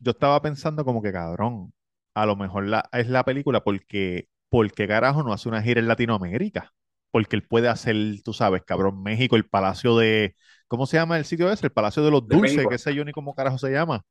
[0.00, 1.74] yo estaba pensando como que cabrón,
[2.14, 5.88] a lo mejor la, es la película porque, porque carajo no hace una gira en
[5.88, 6.74] Latinoamérica,
[7.10, 10.34] porque él puede hacer, tú sabes, cabrón, México, el Palacio de,
[10.68, 11.66] ¿cómo se llama el sitio ese?
[11.66, 14.02] El Palacio de los De Dulces, qué sé yo ni cómo carajo se llama.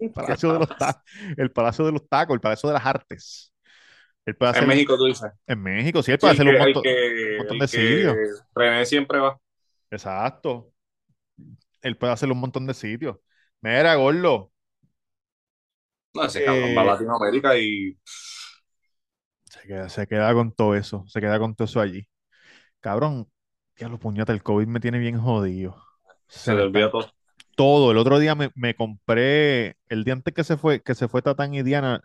[0.00, 1.02] El Palacio de los tacos,
[1.36, 3.52] el Palacio de los tacos, el Palacio de las Artes.
[4.24, 5.30] Él puede hacer En México, tú dices.
[5.46, 8.16] en México, sí, él Sí, puede el hacer un montón, que, un montón de sitios.
[8.54, 9.38] René siempre va.
[9.90, 10.72] Exacto.
[11.82, 13.16] Él puede hacer un montón de sitios.
[13.60, 14.52] Mira, Gordo,
[16.14, 17.96] No, ese cabrón va a eh, Latinoamérica y
[19.60, 22.08] se queda, se queda con todo eso, se queda con todo eso allí.
[22.80, 23.28] Cabrón,
[23.76, 25.76] ya lo puñata, el COVID me tiene bien jodido.
[26.28, 27.12] Se le olvida todo.
[27.56, 27.90] todo.
[27.90, 31.22] El otro día me, me compré, el día antes que se fue, que se fue
[31.22, 32.02] Tatán y Diana,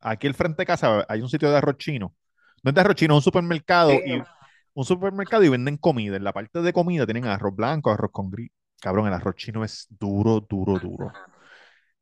[0.00, 2.14] aquí al frente de casa hay un sitio de arroz chino.
[2.62, 4.22] No es de arroz chino, es un supermercado y
[4.74, 6.16] un supermercado y venden comida.
[6.16, 8.50] En la parte de comida tienen arroz blanco, arroz con gris.
[8.80, 11.12] Cabrón, el arroz chino es duro, duro, duro.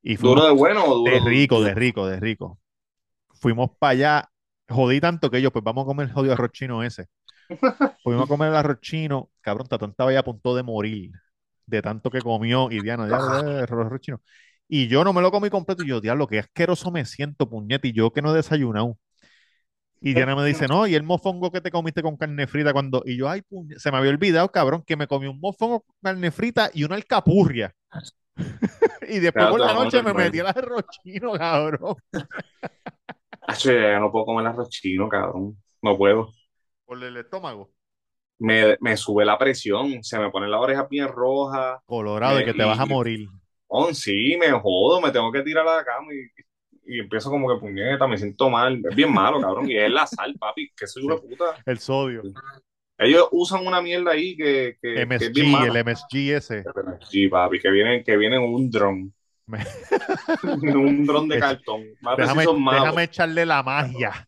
[0.03, 2.59] Y fuimos ¿Duro de bueno o duro de rico, de rico, de rico.
[3.41, 4.31] Fuimos para allá,
[4.71, 7.07] jodí tanto que yo, pues vamos a comer el jodido arroz chino ese.
[8.03, 11.13] Fuimos a comer el arroz chino, cabrón, Tatán estaba ya a punto de morir
[11.67, 14.23] de tanto que comió y Diana, ya, ya, arroz chino.
[14.69, 17.89] Y yo no me lo comí completo y yo, diablo, qué asqueroso me siento, puñete,
[17.89, 18.99] y yo que no he desayunado.
[20.03, 23.03] Y Diana me dice, no, y el mofongo que te comiste con carne frita cuando.
[23.05, 25.95] Y yo, ay, puñe- se me había olvidado, cabrón, que me comí un mofongo con
[26.03, 27.75] carne frita y una alcapurria.
[29.09, 31.97] y después Ya por la noche me metí al arroz chino, cabrón.
[33.59, 35.57] Ya no puedo comer arroz chino, cabrón.
[35.83, 36.33] No puedo.
[36.85, 37.71] Por el estómago.
[38.39, 41.81] Me, me sube la presión, se me pone la oreja bien roja.
[41.87, 43.29] Colorado, de que te vas a morir.
[43.69, 47.49] oh, sí, me jodo, me tengo que tirar a la cama y, y empiezo como
[47.53, 48.81] que puñeta, me siento mal.
[48.89, 49.71] Es bien malo, cabrón.
[49.71, 51.63] Y es la sal, papi, que soy una Sí, puta.
[51.67, 52.23] el sodio.
[52.99, 55.77] Ellos usan una mierda ahí que, que, que es bien MSG, el.
[55.85, 56.65] MSG ese.
[57.09, 59.15] Sí, papi, que viene, que viene en un dron.
[60.43, 61.85] Un dron de cartón.
[62.01, 64.27] Más Déjame, echarle la magia.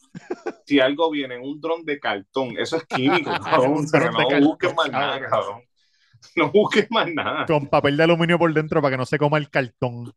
[0.64, 3.86] Si algo viene en un dron de cartón, eso es químico, cabrón.
[3.92, 5.62] No busques más nada, cabrón.
[6.36, 7.46] No busques más nada.
[7.46, 10.12] Con papel de aluminio por dentro para que no se coma el cartón.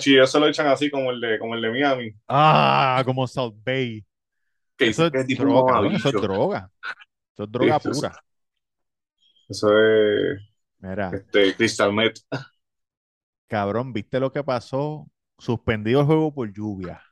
[0.00, 2.12] Sí, ellos se lo echan así como el de, como el de Miami.
[2.28, 4.04] Ah, como South Bay.
[4.76, 6.70] Que Eso es droga, eso es droga.
[7.32, 8.24] Eso es droga pura.
[9.48, 10.48] Eso es
[10.80, 12.18] Mira, este, Crystal Met.
[13.46, 15.06] cabrón, ¿viste lo que pasó?
[15.38, 17.02] Suspendido el juego por lluvia.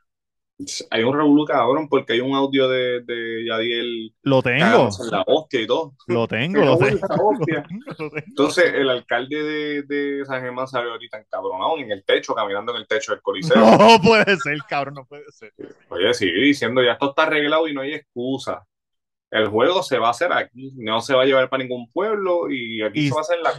[0.91, 5.61] Hay un revolú cabrón porque hay un audio de, de Yadiel Lo tengo, la hostia
[5.61, 5.95] y todo.
[6.07, 8.17] lo tengo, lo tengo, lo.
[8.17, 12.79] Entonces el alcalde de, de San Germán salió ahorita encabronado en el techo, caminando en
[12.81, 13.57] el techo del coliseo.
[13.57, 15.53] No puede ser, cabrón, no puede ser.
[15.89, 18.65] Oye, sigue diciendo, ya esto está arreglado y no hay excusa.
[19.31, 22.51] El juego se va a hacer aquí, no se va a llevar para ningún pueblo
[22.51, 23.53] y aquí Y- se va a hacer en la,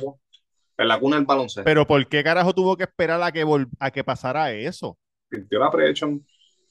[0.78, 1.64] en la cuna del baloncesto.
[1.66, 4.98] Pero ¿por qué carajo tuvo que esperar a que, vol- a que pasara eso?
[5.30, 6.26] Sintió la presión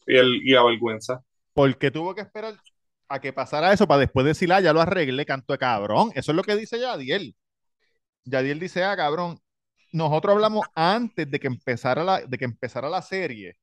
[0.07, 1.23] y, el, y la vergüenza.
[1.53, 2.55] ¿Por qué tuvo que esperar
[3.09, 6.11] a que pasara eso para después decir, ah, ya lo arreglé, canto de cabrón?
[6.15, 7.37] Eso es lo que dice Yadiel.
[8.25, 9.39] Yadiel dice, ah, cabrón,
[9.93, 13.57] nosotros hablamos antes de que empezara la, de que empezara la serie.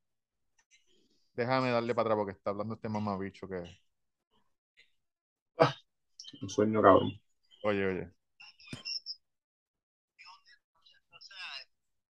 [1.36, 3.64] Déjame darle para atrás porque está hablando este mamabicho que...
[6.42, 7.22] Un sueño cabrón.
[7.64, 8.12] Oye, oye.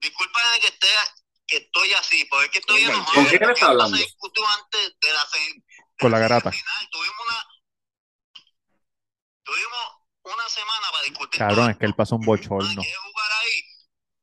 [0.01, 0.89] Discúlpame que esté
[1.47, 3.29] que estoy así, porque es que estoy ¿Con enojado.
[3.29, 3.97] quién está Esto hablando?
[3.97, 5.65] Se discutió antes de la se-
[5.99, 6.53] Con la garata.
[6.53, 6.89] final.
[6.91, 7.47] Tuvimos una
[9.43, 9.85] tuvimos
[10.23, 11.39] una semana para discutir.
[11.39, 12.83] Cabrón, todo es que él pasó un bochorno.
[12.83, 13.63] ¿Quieres jugar ahí?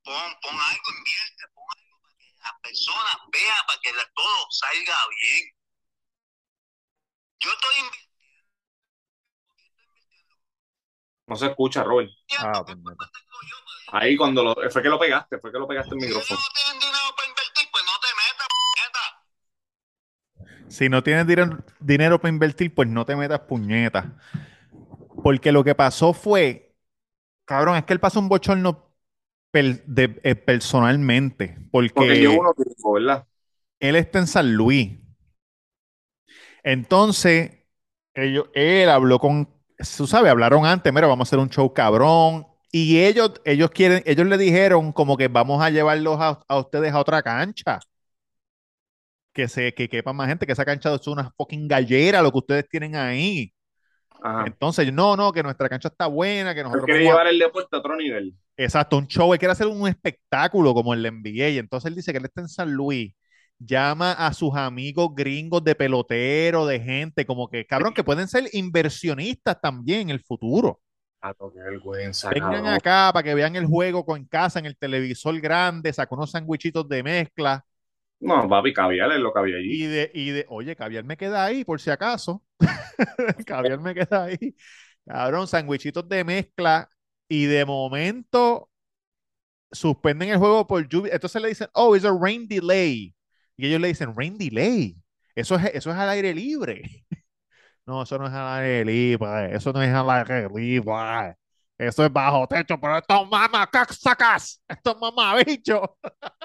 [0.04, 4.52] Pon, pon algo, invierte, pon algo para que las personas vean, para que la- todo
[4.52, 5.46] salga bien.
[7.40, 8.07] Yo estoy invirtiendo.
[11.28, 12.10] No se escucha, Robert.
[12.40, 12.86] Ah, ¿qué puñeta.
[12.96, 13.98] culpa tengo yo?
[13.98, 16.40] Ahí cuando lo, fue que lo pegaste, fue que lo pegaste el micrófono.
[16.40, 18.48] no tienen dinero para invertir, pues no te metas,
[20.56, 20.70] puñeta.
[20.70, 24.06] Si no tienes dire- dinero para invertir, pues no te metas puñetas.
[25.24, 26.76] Porque lo que pasó fue,
[27.46, 28.94] cabrón, es que él pasó un bochorno
[29.52, 31.58] per- de- eh, personalmente.
[31.72, 33.28] Porque, Porque yo uno tiempo, ¿verdad?
[33.80, 34.92] él está en San Luis.
[36.64, 37.52] Entonces,
[38.14, 39.50] ellos, él habló con,
[39.98, 42.48] tú sabes, hablaron antes, mira, vamos a hacer un show cabrón.
[42.72, 46.94] Y ellos, ellos quieren, ellos le dijeron como que vamos a llevarlos a, a ustedes
[46.94, 47.80] a otra cancha.
[49.34, 52.40] Que se, que quepa más gente, que esa cancha es una fucking gallera, lo que
[52.40, 53.54] ustedes tienen ahí.
[54.22, 54.46] Ajá.
[54.46, 57.40] Entonces, no, no, que nuestra cancha está buena, que nosotros quiere vamos a- llevar el
[57.40, 58.36] deporte a otro nivel.
[58.58, 61.50] Exacto, un show, él quiere hacer un espectáculo como el NBA.
[61.50, 63.14] Y entonces él dice que él está en San Luis,
[63.60, 68.50] llama a sus amigos gringos de pelotero, de gente, como que, cabrón, que pueden ser
[68.54, 70.82] inversionistas también en el futuro.
[71.54, 72.68] Qué vergüenza, Vengan cabrón.
[72.68, 76.88] acá para que vean el juego con casa en el televisor grande, saca unos sandwichitos
[76.90, 77.66] de mezcla
[78.20, 79.76] No, papi, caviar es lo que había allí.
[79.76, 82.44] y de, y de, oye, caviar me queda ahí por si acaso.
[83.46, 84.56] caviar me queda ahí.
[85.06, 86.90] Cabrón, sandwichitos de mezcla
[87.30, 88.70] y de momento
[89.72, 91.14] suspenden el juego por lluvia.
[91.14, 93.14] Entonces le dicen, oh, it's a rain delay.
[93.58, 94.96] Y ellos le dicen, rain delay.
[95.36, 97.06] Eso es, eso es al aire libre.
[97.86, 99.56] No, eso no es al aire libre.
[99.56, 101.36] Eso no es al aire libre.
[101.78, 105.82] Eso es bajo techo, pero estos mamacacas, estos mamabichos.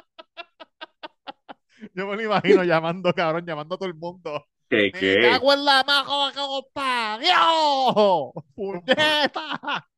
[1.94, 4.46] Yo me lo imagino llamando, cabrón, llamando a todo el mundo.
[4.68, 5.18] ¿Qué, ¡Me qué?
[5.20, 8.32] cago en la majo parió!
[8.54, 9.88] ¡Puñeta!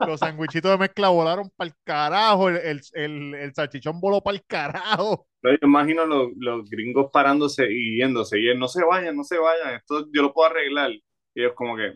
[0.00, 4.36] Los sandwichitos de mezcla volaron para el carajo, el, el, el, el salchichón voló para
[4.36, 5.26] el carajo.
[5.42, 8.40] No, yo imagino los, los gringos parándose y yéndose.
[8.40, 9.74] Y él, no se vayan, no se vayan.
[9.74, 10.90] Esto yo lo puedo arreglar.
[10.90, 11.02] Y
[11.34, 11.94] ellos como que,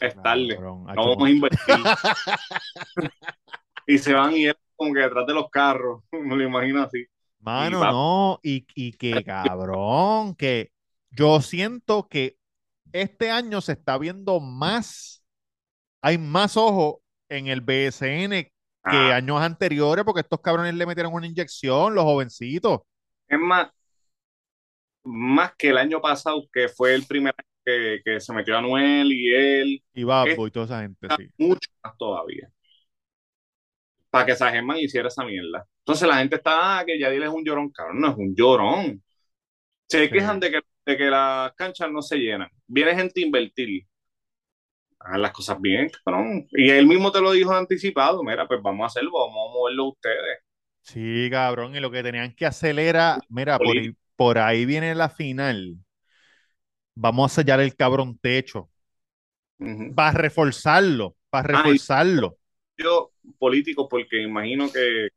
[0.00, 0.58] es tarde.
[0.58, 1.76] No vamos a invertir.
[3.86, 6.02] y se van y él como que detrás de los carros.
[6.12, 7.04] Me lo imagino así.
[7.40, 10.72] Mano, Y no, y, y que cabrón, que
[11.10, 12.36] yo siento que
[12.92, 15.22] este año se está viendo más,
[16.02, 18.50] hay más ojo en el BSN
[18.88, 22.80] que Ah, años anteriores, porque estos cabrones le metieron una inyección, los jovencitos.
[23.28, 23.68] es más,
[25.04, 29.12] más que el año pasado, que fue el primer año que, que se metió Anuel
[29.12, 29.82] y él.
[29.94, 31.30] Y Babbo y toda esa gente, sí.
[31.38, 32.50] mucho más todavía.
[34.10, 35.66] Para que San Germán hiciera esa mierda.
[35.80, 39.02] Entonces la gente está, ah, que Yadil es un llorón, cabrón, no es un llorón.
[39.88, 40.10] Se Sí.
[40.10, 42.48] quejan de que, de que las canchas no se llenan.
[42.66, 43.86] Viene gente a invertir.
[45.00, 46.46] Hagan las cosas bien, cabrón.
[46.52, 49.84] Y él mismo te lo dijo anticipado, mira, pues vamos a hacerlo, vamos a moverlo
[49.88, 50.38] ustedes.
[50.82, 54.94] Sí, cabrón, y lo que tenían que hacer era, mira, por ahí, por ahí viene
[54.94, 55.76] la final.
[56.94, 58.68] Vamos a sellar el cabrón techo.
[59.60, 59.94] Ujú.
[59.94, 61.56] Para reforzarlo, para Ay.
[61.56, 62.38] reforzarlo.
[62.76, 65.08] Yo, político, porque imagino que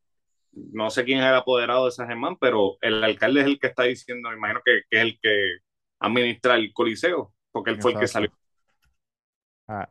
[0.52, 3.68] no sé quién es el apoderado de San Germán, pero el alcalde es el que
[3.68, 5.56] está diciendo, me imagino que, que es el que
[6.00, 8.30] administra el coliseo, porque él fue el que salió.
[9.68, 9.88] Ah,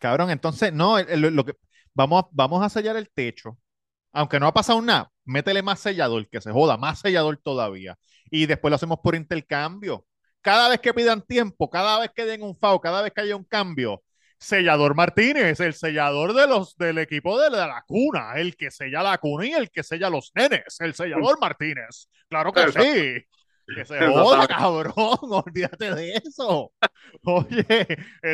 [0.00, 1.54] cabrón, entonces, no, lo que,
[1.94, 3.58] vamos, a- vamos a sellar el techo.
[4.12, 7.96] Aunque no ha pasado nada, métele más sellador, que se joda, más sellador todavía.
[8.30, 10.06] Y después lo hacemos por intercambio.
[10.40, 13.36] Cada vez que pidan tiempo, cada vez que den un FAO, cada vez que haya
[13.36, 14.02] un cambio,
[14.38, 19.02] sellador Martínez, el sellador de los, del equipo de la, la cuna, el que sella
[19.02, 22.08] la cuna y el que sella los nenes, el sellador Martínez.
[22.28, 22.82] Claro que Exacto.
[22.82, 23.24] sí.
[23.74, 24.92] Que se joda, cabrón.
[25.44, 26.72] Olvídate de eso.
[27.24, 27.86] Oye,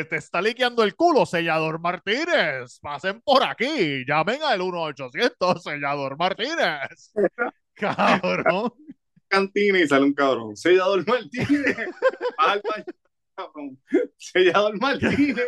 [0.09, 2.79] te está liqueando el culo, sellador Martínez.
[2.81, 4.05] Pasen por aquí.
[4.07, 7.13] Llamen al 1-800, sellador Martínez.
[7.75, 8.71] Cabrón.
[9.27, 10.55] cantina y sale un cabrón.
[10.55, 11.75] Sellador Martínez.
[14.17, 15.45] Sellador Martínez.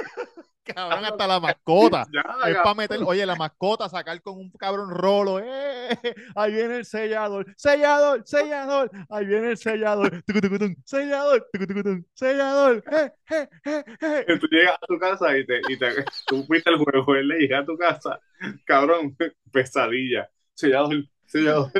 [0.73, 2.05] Cabrón, hasta la mascota.
[2.13, 5.39] Ya, Es para meter, oye, la mascota, sacar con un cabrón rolo.
[5.39, 5.97] ¡Eh!
[6.35, 8.91] Ahí viene el sellador, sellador, sellador.
[9.09, 12.83] Ahí viene el sellador, tucutucutun, sellador, tucutucutun, sellador.
[12.91, 14.39] ¡Eh, eh, eh, eh!
[14.39, 17.39] Tú llegas a tu casa y te, y te tú fuiste al juego, él le
[17.39, 18.19] llegas a tu casa,
[18.65, 19.15] cabrón,
[19.51, 20.29] pesadilla.
[20.53, 21.71] Sellador, sellador.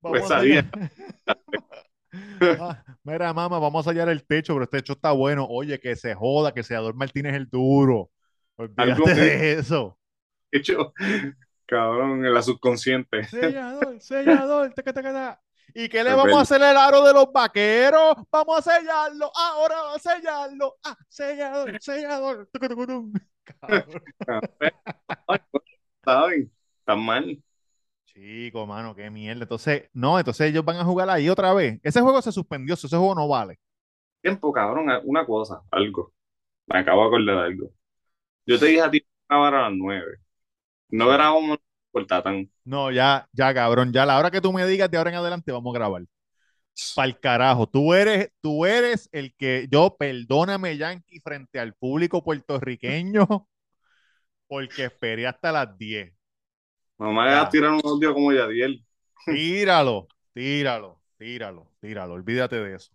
[0.00, 0.70] Vamos Pesadilla.
[2.60, 5.46] Ah, mira, mamá, vamos a sellar el techo, pero este techo está bueno.
[5.48, 8.10] Oye, que se joda, que Sellador Martínez el duro.
[8.56, 9.98] Olvídate Algo de eso.
[10.50, 10.92] Hecho,
[11.66, 13.24] cabrón, en la subconsciente.
[13.24, 15.40] Sellador, sellador, taca, taca, taca.
[15.74, 18.14] ¿Y qué le Es vamos a hacer el aro de los vaqueros?
[18.30, 20.76] Vamos a sellarlo, ahora a sellarlo.
[20.84, 22.48] Ah, sellador, sellador.
[22.52, 23.12] Tum.
[23.60, 24.02] Cabrón.
[26.04, 26.52] ¿Saben?
[26.78, 27.42] Están mal.
[28.14, 29.42] Chico, mano, qué mierda.
[29.42, 31.80] Entonces, no, entonces ellos van a jugar ahí otra vez.
[31.82, 33.58] Ese juego se suspendió, ese juego no vale.
[34.22, 36.12] Tiempo, cabrón, una cosa, algo.
[36.66, 37.70] Me acabo de acordar de algo.
[38.46, 40.18] Yo te dije a ti que acabar a las nueve.
[40.90, 41.58] No grabamos
[41.90, 42.48] por Tatán.
[42.64, 45.50] No, ya, ya, cabrón, ya la hora que tú me digas de ahora en adelante
[45.50, 46.02] vamos a grabar.
[46.94, 53.26] Pa'l carajo, tú eres, tú eres el que, yo, perdóname, Yankee, frente al público puertorriqueño,
[54.48, 56.12] porque esperé hasta las 10.
[56.98, 57.30] No me Ya.
[57.32, 58.84] hagas tirar un audio como Yadiel.
[59.28, 62.92] Tíralo, tíralo, tíralo, tíralo, olvídate de eso.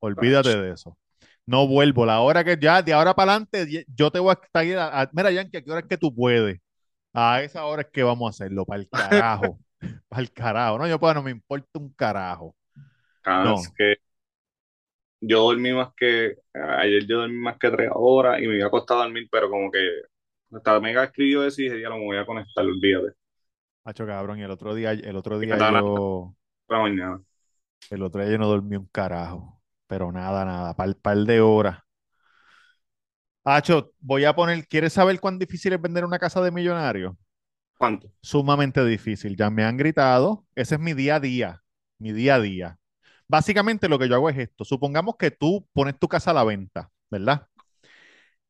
[0.00, 0.98] Olvídate de eso.
[1.46, 4.66] No vuelvo, la hora que ya, de ahora para adelante, yo te voy a estar.
[4.78, 6.60] a- a- mira, Yankee, ¿a qué hora es que tú puedes?
[7.14, 9.60] A esa hora es que vamos a hacerlo, para el carajo.
[10.08, 10.78] Para el carajo.
[10.78, 12.56] No, yo pues no me importa un carajo.
[13.22, 13.62] Cabrón, No.
[13.66, 13.96] es que
[15.20, 16.36] yo dormí más que.
[16.54, 19.50] Ayer yo dormí más que tres horas y me iba a acostar a dormir, pero
[19.50, 19.78] como que.
[20.52, 23.16] Hasta Mega escribió eso y dije, ya no me voy a conectar, olvídate.
[23.86, 26.34] Hacho, cabrón, y el otro día, el otro día yo,
[26.68, 27.22] mañana.
[27.88, 29.62] el otro día yo no dormí un carajo.
[29.86, 31.78] Pero nada, nada, par, par de horas.
[33.44, 37.14] Hacho, voy a poner, ¿quieres saber cuán difícil es vender una casa de millonarios?
[37.78, 38.10] ¿Cuánto?
[38.20, 39.36] Sumamente difícil.
[39.36, 40.44] Ya me han gritado.
[40.56, 41.62] Ese es mi día a día.
[41.98, 42.78] Mi día a día.
[43.28, 44.64] Básicamente lo que yo hago es esto.
[44.64, 47.46] Supongamos que tú pones tu casa a la venta, ¿verdad?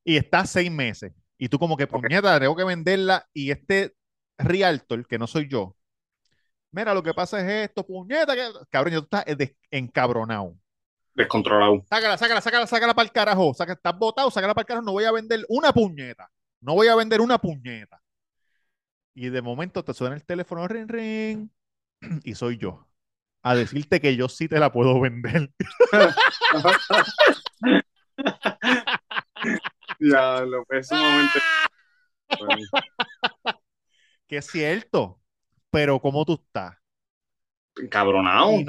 [0.02, 1.12] Y estás seis meses.
[1.36, 3.28] Y tú como que, puñeta, tengo que venderla.
[3.34, 3.94] Y este
[4.38, 5.76] realtor, que no soy yo,
[6.70, 8.48] mira, lo que pasa es esto, puñeta, que...
[8.70, 10.54] cabrón, yo estás des- encabronado.
[11.14, 11.82] Descontrolado.
[11.88, 13.54] Sácala, sácala, sácala, sácala para el carajo.
[13.54, 14.84] Saca, estás botado, sácala para el carajo.
[14.84, 16.30] No voy a vender una puñeta.
[16.60, 18.02] No voy a vender una puñeta.
[19.14, 21.48] Y de momento te suena el teléfono, ring, ring,
[22.22, 22.86] y soy yo.
[23.42, 25.50] A decirte que yo sí te la puedo vender.
[29.98, 31.38] Ya, lo es un momento.
[34.28, 35.20] Que es cierto.
[35.70, 36.76] Pero ¿cómo tú estás?
[37.76, 38.66] Encabronado, Y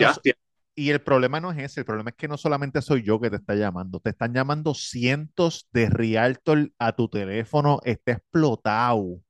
[0.75, 3.29] Y el problema no es ese, el problema es que no solamente soy yo que
[3.29, 9.21] te está llamando, te están llamando cientos de realtor a tu teléfono, está explotado.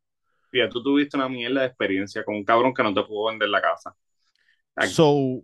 [0.52, 3.50] Ya tú tuviste una mierda de experiencia con un cabrón que no te pudo vender
[3.50, 3.96] la casa.
[4.88, 5.44] So.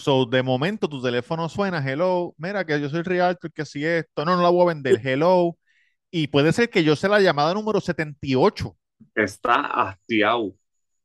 [0.00, 4.24] So, de momento tu teléfono suena, hello, mira que yo soy realtor, que si esto,
[4.24, 5.58] no, no la voy a vender, hello.
[6.10, 8.74] Y puede ser que yo sea la llamada número 78.
[9.14, 10.54] Está hastiado.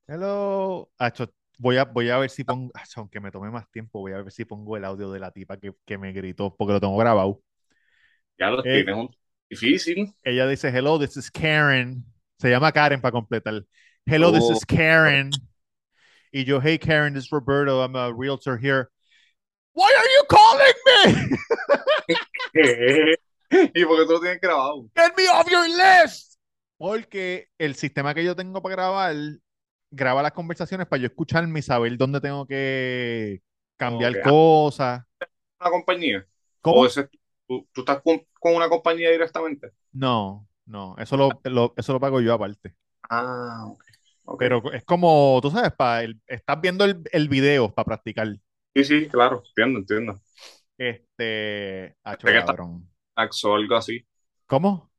[0.07, 0.89] Hello.
[0.97, 4.13] Acho, voy a, voy a ver si pongo, acho, aunque me tome más tiempo, voy
[4.13, 6.79] a ver si pongo el audio de la tipa que, que me gritó, porque lo
[6.79, 7.41] tengo grabado.
[8.37, 8.83] Ya lo Ey.
[8.85, 9.09] tienes
[9.49, 10.13] difícil.
[10.23, 12.03] Ella dice, hello, this is Karen.
[12.39, 13.63] Se llama Karen para completar.
[14.05, 14.53] Hello, this Oh.
[14.53, 15.31] is Karen.
[16.31, 18.89] Y yo, hey Karen, this is Roberto, I'm a realtor here.
[19.73, 21.37] Why are you calling me?
[23.73, 24.89] ¿Y por qué tú lo tienes grabado?
[24.95, 26.34] Get me off your list.
[26.77, 29.15] Porque el sistema que yo tengo para grabar
[29.91, 33.41] graba las conversaciones para yo escucharme y saber dónde tengo que
[33.77, 34.21] cambiar Ok.
[34.21, 35.03] cosas.
[35.59, 36.27] ¿Una compañía?
[36.61, 36.81] ¿Cómo?
[36.81, 37.09] ¿O ese-
[37.47, 39.71] tú, tú estás con, con una compañía directamente?
[39.93, 42.76] No, no, eso lo, lo- eso lo pago yo aparte.
[43.09, 43.84] Ah, ok.
[44.26, 44.41] ok.
[44.41, 48.28] Pero es como, tú sabes, para el, estás viendo el, el video para practicar.
[48.76, 50.21] Sí, sí, claro, entiendo, entiendo.
[50.78, 52.89] Este, hacho, Sé que está- cabrón.
[53.15, 54.05] Max o algo así.
[54.47, 54.89] ¿Cómo?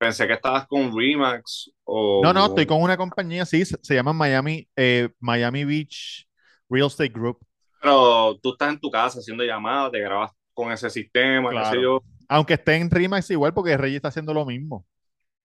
[0.00, 1.94] Pensé que estabas con Remax o...
[2.18, 6.28] No, no, estoy con una compañía, sí, se, se llama Miami, eh, Miami Beach
[6.68, 7.38] Real Estate Group.
[7.80, 11.80] Pero tú estás en tu casa haciendo llamadas, te grabas con ese sistema, qué sé
[11.80, 11.80] Claro.
[11.80, 12.02] yo.
[12.28, 14.86] Aunque esté en Remax igual, porque Rey está haciendo lo mismo.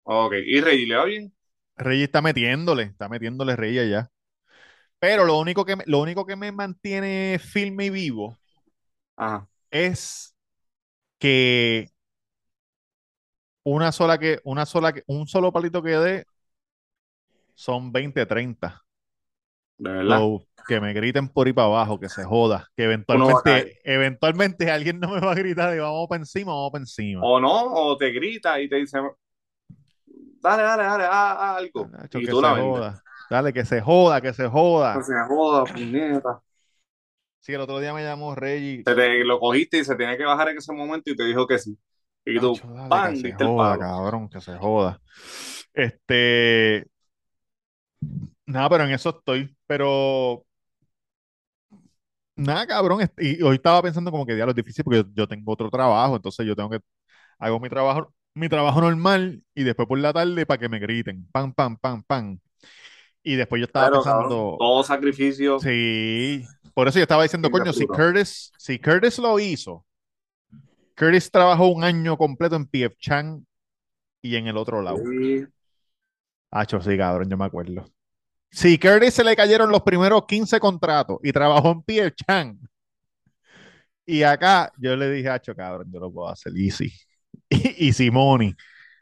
[0.05, 1.35] Ok, ¿y Rey le va bien?
[1.77, 4.11] Rey está metiéndole, está metiéndole Rey allá.
[5.01, 8.39] Pero lo único que me, lo único que me mantiene firme y vivo
[9.17, 9.47] Ajá.
[9.71, 10.35] es
[11.19, 11.91] que
[13.65, 16.27] una sola que, una sola que, un solo palito que dé
[17.55, 18.85] son 20, 30.
[19.79, 20.19] De verdad.
[20.19, 24.99] So, que me griten por ahí para abajo, que se joda, que eventualmente, eventualmente alguien
[24.99, 27.23] no me va a gritar y vamos para encima, vamos para encima.
[27.23, 28.99] O no, o te grita y te dice,
[30.41, 31.91] dale, dale, dale, haz, algo.
[31.91, 33.03] Nacho, Y que tú la joda.
[33.31, 34.95] Dale, que se joda, que se joda.
[34.97, 36.43] No se joda, puñeta.
[37.41, 38.83] Sí, el otro día me llamó Reggie.
[38.85, 41.47] Te, te- lo cogiste y se tenía que bajar en ese momento y te dijo
[41.47, 41.77] que sí.
[42.27, 43.13] Y tú, Nacho, dale, ¡pam!
[43.13, 45.01] que se joda, cabrón, que se joda.
[45.75, 46.87] Este,
[48.47, 49.55] nada, pero en eso estoy.
[49.67, 50.45] Pero,
[52.37, 53.09] nada, cabrón.
[53.19, 55.71] Y hoy estaba pensando como que ya lo es difícil porque yo, yo tengo otro
[55.71, 56.81] trabajo, entonces yo tengo que,
[57.39, 61.27] hago mi trabajo, mi trabajo normal y después por la tarde para que me griten,
[61.31, 62.39] pam, pam, pam, pam.
[63.23, 65.59] Y después yo estaba cabrón, pensando, todo sacrificio.
[65.59, 66.45] sí,
[66.75, 67.87] por eso yo estaba diciendo, coño, si.
[67.87, 69.85] Curtis, si Curtis lo hizo,
[70.97, 73.45] Curtis trabajó un año completo en PF Chang
[74.23, 74.99] y en el otro lado.
[74.99, 75.45] Sí.
[76.51, 77.85] Hacho, sí, cabrón, yo me acuerdo.
[78.51, 82.59] Si Curtis se le cayeron los primeros 15 contratos y trabajó en PF Chang.
[84.07, 86.93] Y acá yo le dije, Hacho, cabrón, yo lo puedo hacer easy.
[87.49, 88.55] Y, y Simoni.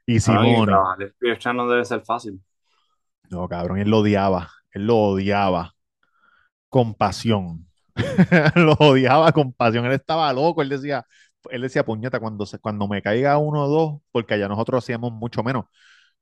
[0.06, 0.72] Y y Simoni.
[1.20, 2.40] PF Chang no debe ser fácil.
[3.30, 4.50] No, cabrón, él lo odiaba.
[4.72, 5.74] Él lo odiaba.
[6.68, 7.66] Con pasión.
[8.54, 9.84] lo odiaba con pasión.
[9.86, 10.62] Él estaba loco.
[10.62, 11.04] Él decía,
[11.50, 15.12] él decía, puñeta, cuando, se, cuando me caiga uno o dos, porque allá nosotros hacíamos
[15.12, 15.66] mucho menos.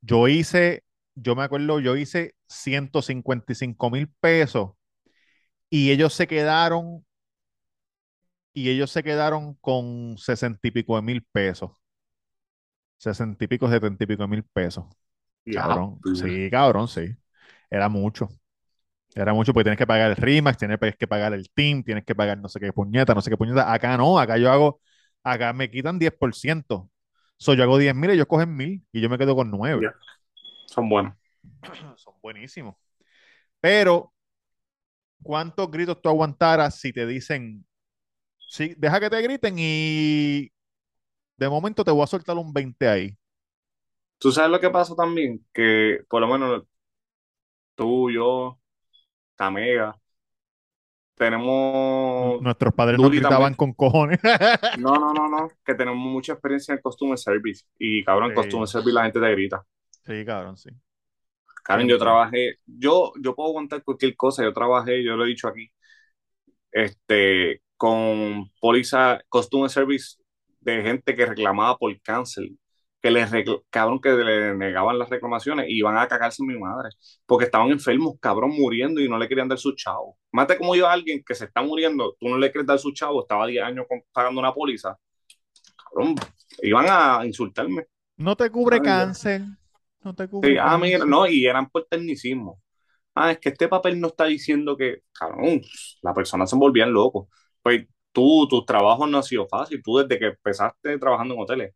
[0.03, 4.73] Yo hice, yo me acuerdo, yo hice 155 mil pesos
[5.71, 7.05] y ellos se quedaron,
[8.53, 11.73] y ellos se quedaron con sesenta y pico de mil pesos.
[12.99, 14.85] Sesenta y pico, setenta y pico de mil pesos.
[15.53, 16.01] Cabrón.
[16.03, 16.19] pues.
[16.21, 17.17] Sí, cabrón, sí.
[17.71, 18.29] Era mucho.
[19.15, 22.15] Era mucho porque tienes que pagar el RIMAX, tienes que pagar el team, tienes que
[22.15, 23.73] pagar no sé qué puñeta, no sé qué puñeta.
[23.73, 24.81] Acá no, acá yo hago,
[25.23, 26.91] acá me quitan 10%.
[27.37, 29.83] So, yo hago 10 mil y ellos cogen mil y yo me quedo con 9.
[29.83, 29.95] Ya.
[30.67, 31.15] Son buenos.
[31.97, 32.77] Son buenísimos.
[33.61, 34.13] Pero,
[35.23, 37.67] ¿cuántos gritos tú aguantaras si te dicen,
[38.39, 40.51] sí, deja que te griten y
[41.37, 43.17] de momento te voy a soltar un 20 ahí?
[44.19, 45.45] ¿Tú sabes lo que pasa también?
[45.53, 46.65] Que por lo menos
[47.75, 48.61] tú, yo,
[49.35, 49.99] Tamega,
[51.21, 52.41] tenemos...
[52.41, 53.55] Nuestros padres nos gritaban también.
[53.55, 54.19] con cojones.
[54.79, 57.65] No, no, no, no, que tenemos mucha experiencia en Customer Service.
[57.79, 58.43] Y cabrón, en Sí.
[58.43, 59.65] Customer Service la gente te grita.
[60.07, 60.71] Sí, cabrón, sí.
[61.65, 65.47] Karen, yo trabajé, yo, yo puedo aguantar cualquier cosa, yo trabajé, yo lo he dicho
[65.49, 65.71] aquí,
[66.73, 70.17] este, con póliza Customer Service
[70.61, 72.49] de gente que reclamaba por cáncer,
[73.01, 73.31] que les
[73.71, 76.91] cabrón, que le negaban las reclamaciones y iban a cagarse en mi madre,
[77.27, 80.19] porque estaban enfermos, cabrón, muriendo y no le querían dar su chavo.
[80.33, 82.93] Mate como yo a alguien que se está muriendo, tú no le quieres dar su
[82.93, 84.99] chavo, estaba 10 años pagando una póliza,
[85.77, 86.15] cabrón,
[86.63, 87.87] iban a insultarme.
[88.17, 89.43] No te cubre cáncer.
[90.03, 92.61] No te cubre Sí, ah, mira, no, y eran por tecnicismo.
[93.15, 95.61] Ah, es que este papel no está diciendo que, cabrón,
[96.03, 97.29] la persona se volvían locos.
[97.63, 99.83] Pues tú, tus trabajos no han sido fácil.
[99.83, 101.75] Tú desde que empezaste trabajando en hoteles.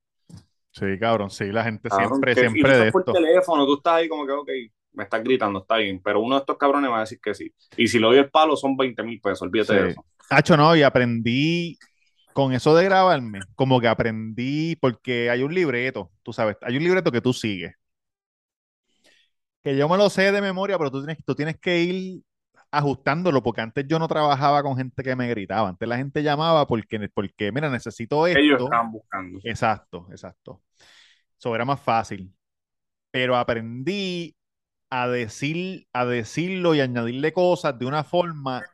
[0.75, 3.11] Sí, cabrón, sí, la gente Cabrón, siempre, que- y tú siempre de por esto.
[3.11, 4.49] teléfono, tú estás ahí como que, ok,
[4.93, 6.01] me estás gritando, está bien.
[6.03, 7.53] Pero uno de estos cabrones va a decir que sí.
[7.77, 10.05] Y si le doy el palo, son 20 mil pesos, olvídate de eso.
[10.29, 11.79] Hacho, no, y aprendí
[12.33, 16.85] con eso de grabarme, como que aprendí, porque hay un libreto, tú sabes, hay un
[16.85, 17.75] libreto que tú sigues.
[19.63, 22.23] Que yo me lo sé de memoria, pero tú tienes, tú tienes que ir
[22.79, 25.69] ajustándolo, porque antes yo no trabajaba con gente que me gritaba.
[25.69, 28.65] Antes la gente llamaba porque, porque mira, necesito Ellos esto.
[28.65, 29.41] estaban buscando.
[29.45, 30.63] Exacto, exacto.
[31.39, 32.33] Eso era más fácil.
[33.11, 34.37] Pero aprendí
[34.91, 38.65] a decir, a decirlo y añadirle cosas de una forma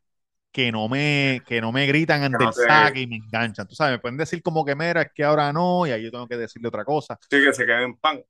[0.52, 3.66] que no me, que no me gritan ante no el saque y me enganchan.
[3.68, 6.10] Tú sabes, me pueden decir como que mira, es que ahora no, y ahí yo
[6.10, 7.18] tengo que decirle otra cosa.
[7.30, 8.22] Sí, que se queden en pan.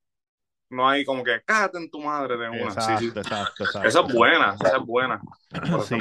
[0.71, 2.71] No hay como que, cállate en tu madre de una.
[2.71, 3.13] Sí, sí.
[3.15, 3.65] Exacto.
[3.85, 5.21] Esa es buena, esa es buena.
[5.85, 5.99] Sí.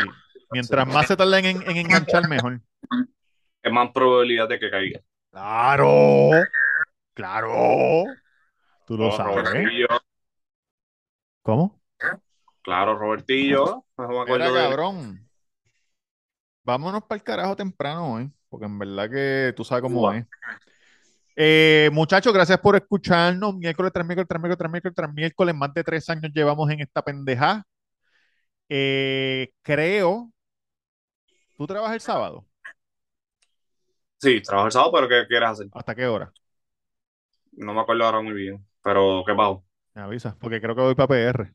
[0.51, 2.59] Mientras más se tarden en, en enganchar, mejor.
[3.61, 4.99] Es más probabilidad de que caiga.
[5.31, 6.29] Claro,
[7.13, 8.05] claro.
[8.85, 9.35] Tú lo Oh, sabes.
[9.35, 9.87] Robertillo,
[11.43, 11.79] ¿Cómo?
[12.61, 13.85] claro, Robertillo.
[13.97, 15.29] No me cabrón.
[16.63, 20.17] Vámonos para el carajo temprano hoy, porque en verdad que tú sabes cómo Ua.
[20.17, 20.25] es.
[21.41, 23.55] Eh, muchachos, gracias por escucharnos.
[23.55, 25.55] Miércoles tras miércoles, tras miércoles, tras miércoles, tras miércoles.
[25.55, 27.63] Más de tres años llevamos en esta pendeja.
[28.69, 30.31] Eh, creo.
[31.57, 32.45] ¿Tú trabajas el sábado?
[34.17, 35.67] Sí, trabajo el sábado, pero ¿qué quieres hacer?
[35.71, 36.31] ¿Hasta qué hora?
[37.51, 38.65] No me acuerdo ahora muy bien.
[38.83, 39.63] Pero, ¿qué pasó?
[39.93, 41.53] Me avisas, porque creo que voy para PR.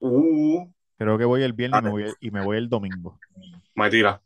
[0.00, 0.66] Uh,
[0.98, 1.90] Creo que voy el viernes y me Dale.
[1.90, 3.18] voy, y me voy el domingo.
[3.74, 4.20] me tira.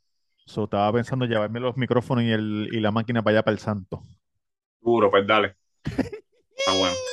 [0.45, 3.59] So, estaba pensando llevarme los micrófonos y, el, y la máquina para allá para el
[3.61, 4.03] santo.
[4.81, 5.57] Duro, pues dale.
[5.85, 6.95] Está bueno.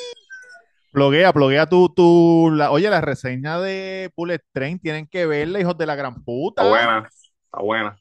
[0.91, 5.77] Pluguea, pluguea tu, tu, la, oye, la reseña de Bullet Train, tienen que verla, hijos
[5.77, 6.63] de la gran puta.
[6.63, 7.09] Está buena.
[7.45, 7.97] Está buena.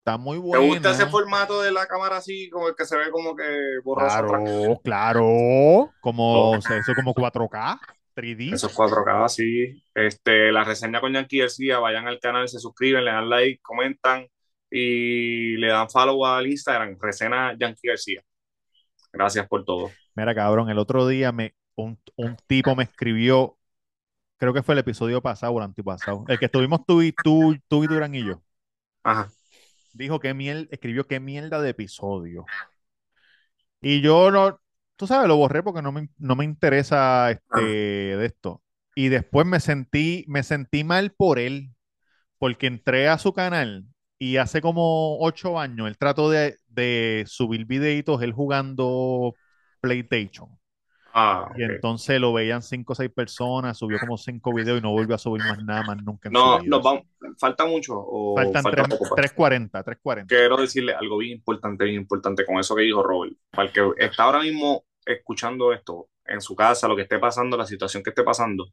[0.00, 0.66] Está muy ¿Te buena.
[0.66, 4.14] gusta ese formato de la cámara así, como el que se ve como que borroso
[4.14, 4.42] atrás?
[4.42, 5.90] Claro, claro.
[6.00, 6.58] Como, Oh.
[6.58, 7.78] o sea, eso como 4K,
[8.14, 8.52] 3D.
[8.52, 9.82] Eso es 4K, sí.
[9.94, 14.26] Este, la reseña con Yankee García, vayan al canal, se suscriben, le dan like, comentan
[14.70, 18.22] y le dan follow al Instagram, reseña Yankee García.
[19.12, 19.90] Gracias por todo.
[20.14, 23.56] Mira, cabrón, el otro día me, un, un tipo me escribió,
[24.36, 27.56] creo que fue el episodio pasado o el antipasado, el que estuvimos tú y tú,
[27.68, 28.42] tú y Durán y yo.
[29.02, 29.30] Ajá.
[29.92, 32.44] Dijo que miel, escribió qué mierda de episodio.
[33.80, 34.60] Y yo no,
[34.96, 38.62] tú sabes, lo borré porque no me, no me interesa este, de esto.
[38.94, 41.70] Y después me sentí, me sentí mal por él,
[42.38, 43.86] porque entré a su canal
[44.18, 49.36] y hace como ocho años él trató de, de subir videitos él jugando
[49.80, 50.58] PlayStation.
[51.12, 54.92] Ah, Y entonces lo veían cinco o seis personas, subió como cinco videos y no
[54.92, 57.04] volvió a subir más nada más nunca No, vamos.
[57.38, 59.04] ¿Falta mucho o Faltan falta tres- poco?
[59.14, 60.36] 340, 340.
[60.36, 63.34] Quiero decirle algo bien importante, bien importante con eso que dijo Robert.
[63.50, 67.56] Para el que está ahora mismo escuchando esto en su casa, lo que esté pasando,
[67.56, 68.66] la situación que esté pasando,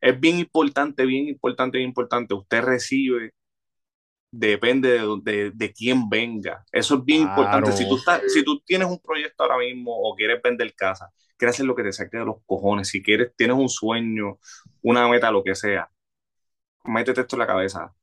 [0.00, 2.34] es bien importante, bien importante, bien importante.
[2.34, 3.32] Usted recibe,
[4.30, 6.64] depende de, de, de quién venga.
[6.72, 7.22] Eso es bien Claro.
[7.22, 7.72] importante.
[7.72, 11.56] Si tú, estás, si tú tienes un proyecto ahora mismo o quieres vender casa, quieres
[11.56, 14.38] hacer lo que te saque de los cojones, si quieres, tienes un sueño,
[14.82, 15.90] una meta, lo que sea,
[16.84, 17.94] métete esto en la cabeza.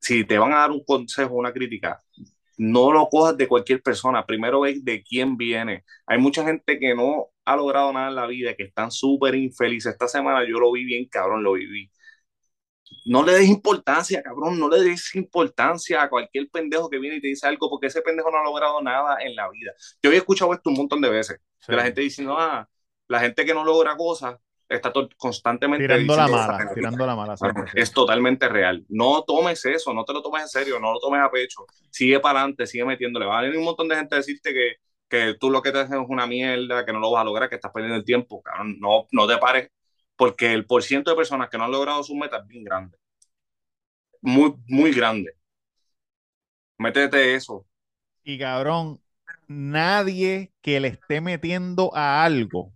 [0.00, 1.98] Si te van a dar un consejo, una crítica,
[2.58, 4.26] no lo cojas de cualquier persona.
[4.26, 5.84] Primero ve de quién viene.
[6.06, 9.92] Hay mucha gente que no ha logrado nada en la vida, que están súper infelices.
[9.92, 11.90] Esta semana yo lo vi bien, cabrón, lo viví.
[13.04, 17.20] No le des importancia, cabrón, no le des importancia a cualquier pendejo que viene y
[17.20, 19.72] te dice algo, porque ese pendejo no ha logrado nada en la vida.
[20.02, 21.72] Yo había escuchado esto un montón de veces, Sí.
[21.72, 22.68] de la gente diciendo, ah,
[23.08, 24.36] la gente que no logra cosas
[24.68, 27.34] está constantemente Tirando la mala, tirando la mala.
[27.40, 28.84] Bueno, es totalmente real.
[28.88, 31.64] No tomes eso, no te lo tomes en serio, no lo tomes a pecho.
[31.90, 33.26] Sigue para adelante, sigue metiéndole.
[33.26, 34.76] Va a venir un montón de gente a decirte que,
[35.08, 37.48] que tú lo que te haces es una mierda, que no lo vas a lograr,
[37.48, 38.42] que estás perdiendo el tiempo.
[38.42, 39.70] Cabrón, no, no te pares,
[40.18, 42.98] porque el porciento de personas que no han logrado sus metas es bien grande.
[44.22, 45.34] Muy, muy grande.
[46.78, 47.66] Métete eso.
[48.22, 49.00] Y cabrón,
[49.48, 52.72] nadie que le esté metiendo a algo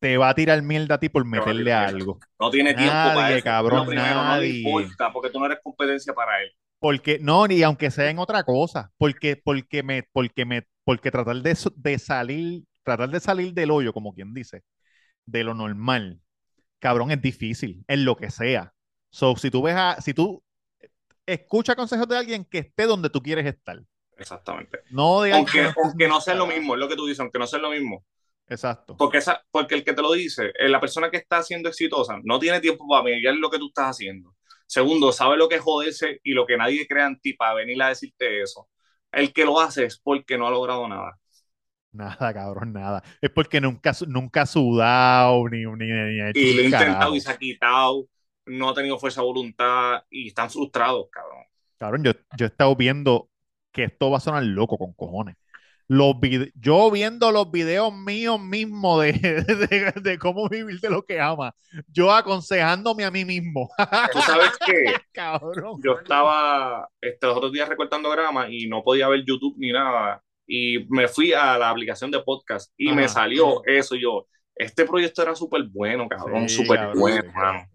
[0.00, 2.18] te va a tirar mierda a ti por meterle a algo.
[2.38, 3.44] No tiene tiempo para Nadie, eso.
[3.44, 4.48] cabrón, primero, no nadie.
[4.52, 6.52] le importa, porque tú no eres competencia para él.
[6.80, 11.36] Porque, no, ni aunque sea en otra cosa, porque, porque me, porque me, porque tratar
[11.42, 14.62] de salir, tratar de salir del hoyo, como quien dice,
[15.26, 16.20] de lo normal,
[16.78, 18.74] cabrón, es difícil, en lo que sea.
[19.10, 20.42] So, si tú ves a, si tú
[21.26, 23.80] escucha consejos de alguien que esté donde tú quieres estar,
[24.16, 24.80] Exactamente.
[24.90, 27.20] no de alguien Aunque, esté aunque no sea lo mismo, es lo que tú dices,
[27.20, 28.04] aunque no sea lo mismo.
[28.48, 28.96] Exacto.
[28.96, 32.18] Porque, esa, porque el que te lo dice, eh, la persona que está siendo exitosa,
[32.24, 34.34] no tiene tiempo para mirar lo que tú estás haciendo.
[34.66, 37.82] Segundo, sabe lo que es joderse y lo que nadie crea en ti para venir
[37.82, 38.68] a decirte eso.
[39.12, 41.18] El que lo hace es porque no ha logrado nada.
[41.92, 43.02] Nada, cabrón, nada.
[43.20, 47.14] Es porque nunca, nunca ha sudado ni, ni, ni ha hecho Y lo ha intentado
[47.14, 48.06] y se ha quitado,
[48.46, 51.44] no ha tenido fuerza de voluntad y están frustrados, cabrón.
[51.78, 53.30] Cabrón, yo, yo he estado viendo
[53.72, 55.36] que esto va a sonar loco con cojones.
[55.90, 56.16] Los
[56.54, 61.54] yo viendo los videos míos mismos de, de, de cómo vivir de lo que ama.
[61.86, 63.70] Yo aconsejándome a mí mismo.
[64.12, 65.80] Tú sabes que Cabrón.
[65.82, 66.86] yo estaba
[67.22, 70.22] los otros días recortando grama y no podía ver YouTube ni nada.
[70.50, 73.14] Y me fui a la aplicación de podcast y me Ajá.
[73.14, 73.94] salió eso.
[73.94, 74.26] Y yo,
[74.56, 77.28] este proyecto era súper bueno, cabrón, Sí, súper cabrón, bueno, sí.
[77.36, 77.66] mano.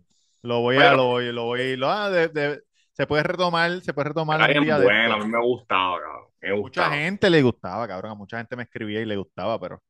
[0.42, 2.62] Lo voy a, lo voy, lo voy, lo, ah, de- de-
[2.92, 6.00] se puede retomar, se puede retomar Era bien día de bueno, a mí me gustaba,
[6.02, 6.24] cabrón.
[6.42, 6.96] Me Mucha gustaba.
[6.96, 8.12] gente le gustaba, cabrón.
[8.12, 9.82] A mucha gente me escribía y le gustaba, pero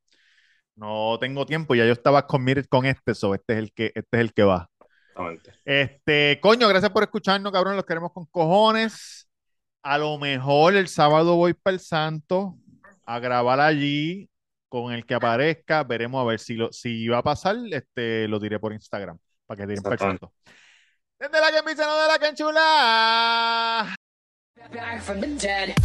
[0.76, 1.74] no tengo tiempo.
[1.76, 4.44] Ya yo estaba committed con este, so este es el que, este es el que
[4.44, 4.70] va.
[5.10, 5.52] Exactamente.
[5.66, 7.76] Este, coño, gracias por escucharnos, cabrón.
[7.76, 9.28] Los queremos con cojones.
[9.82, 12.56] A lo mejor el sábado voy para el Santo
[13.06, 14.30] a grabar allí
[14.70, 18.40] con el que aparezca, veremos a ver si, lo, si va a pasar, este, lo
[18.40, 20.34] diré por Instagram, para que tiren perfecto.
[21.20, 23.96] Desde la que no de la canchula.
[24.72, 25.76] Back from the dead.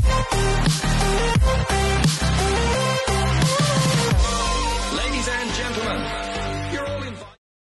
[0.00, 0.12] スイー
[2.24, 2.29] ツ!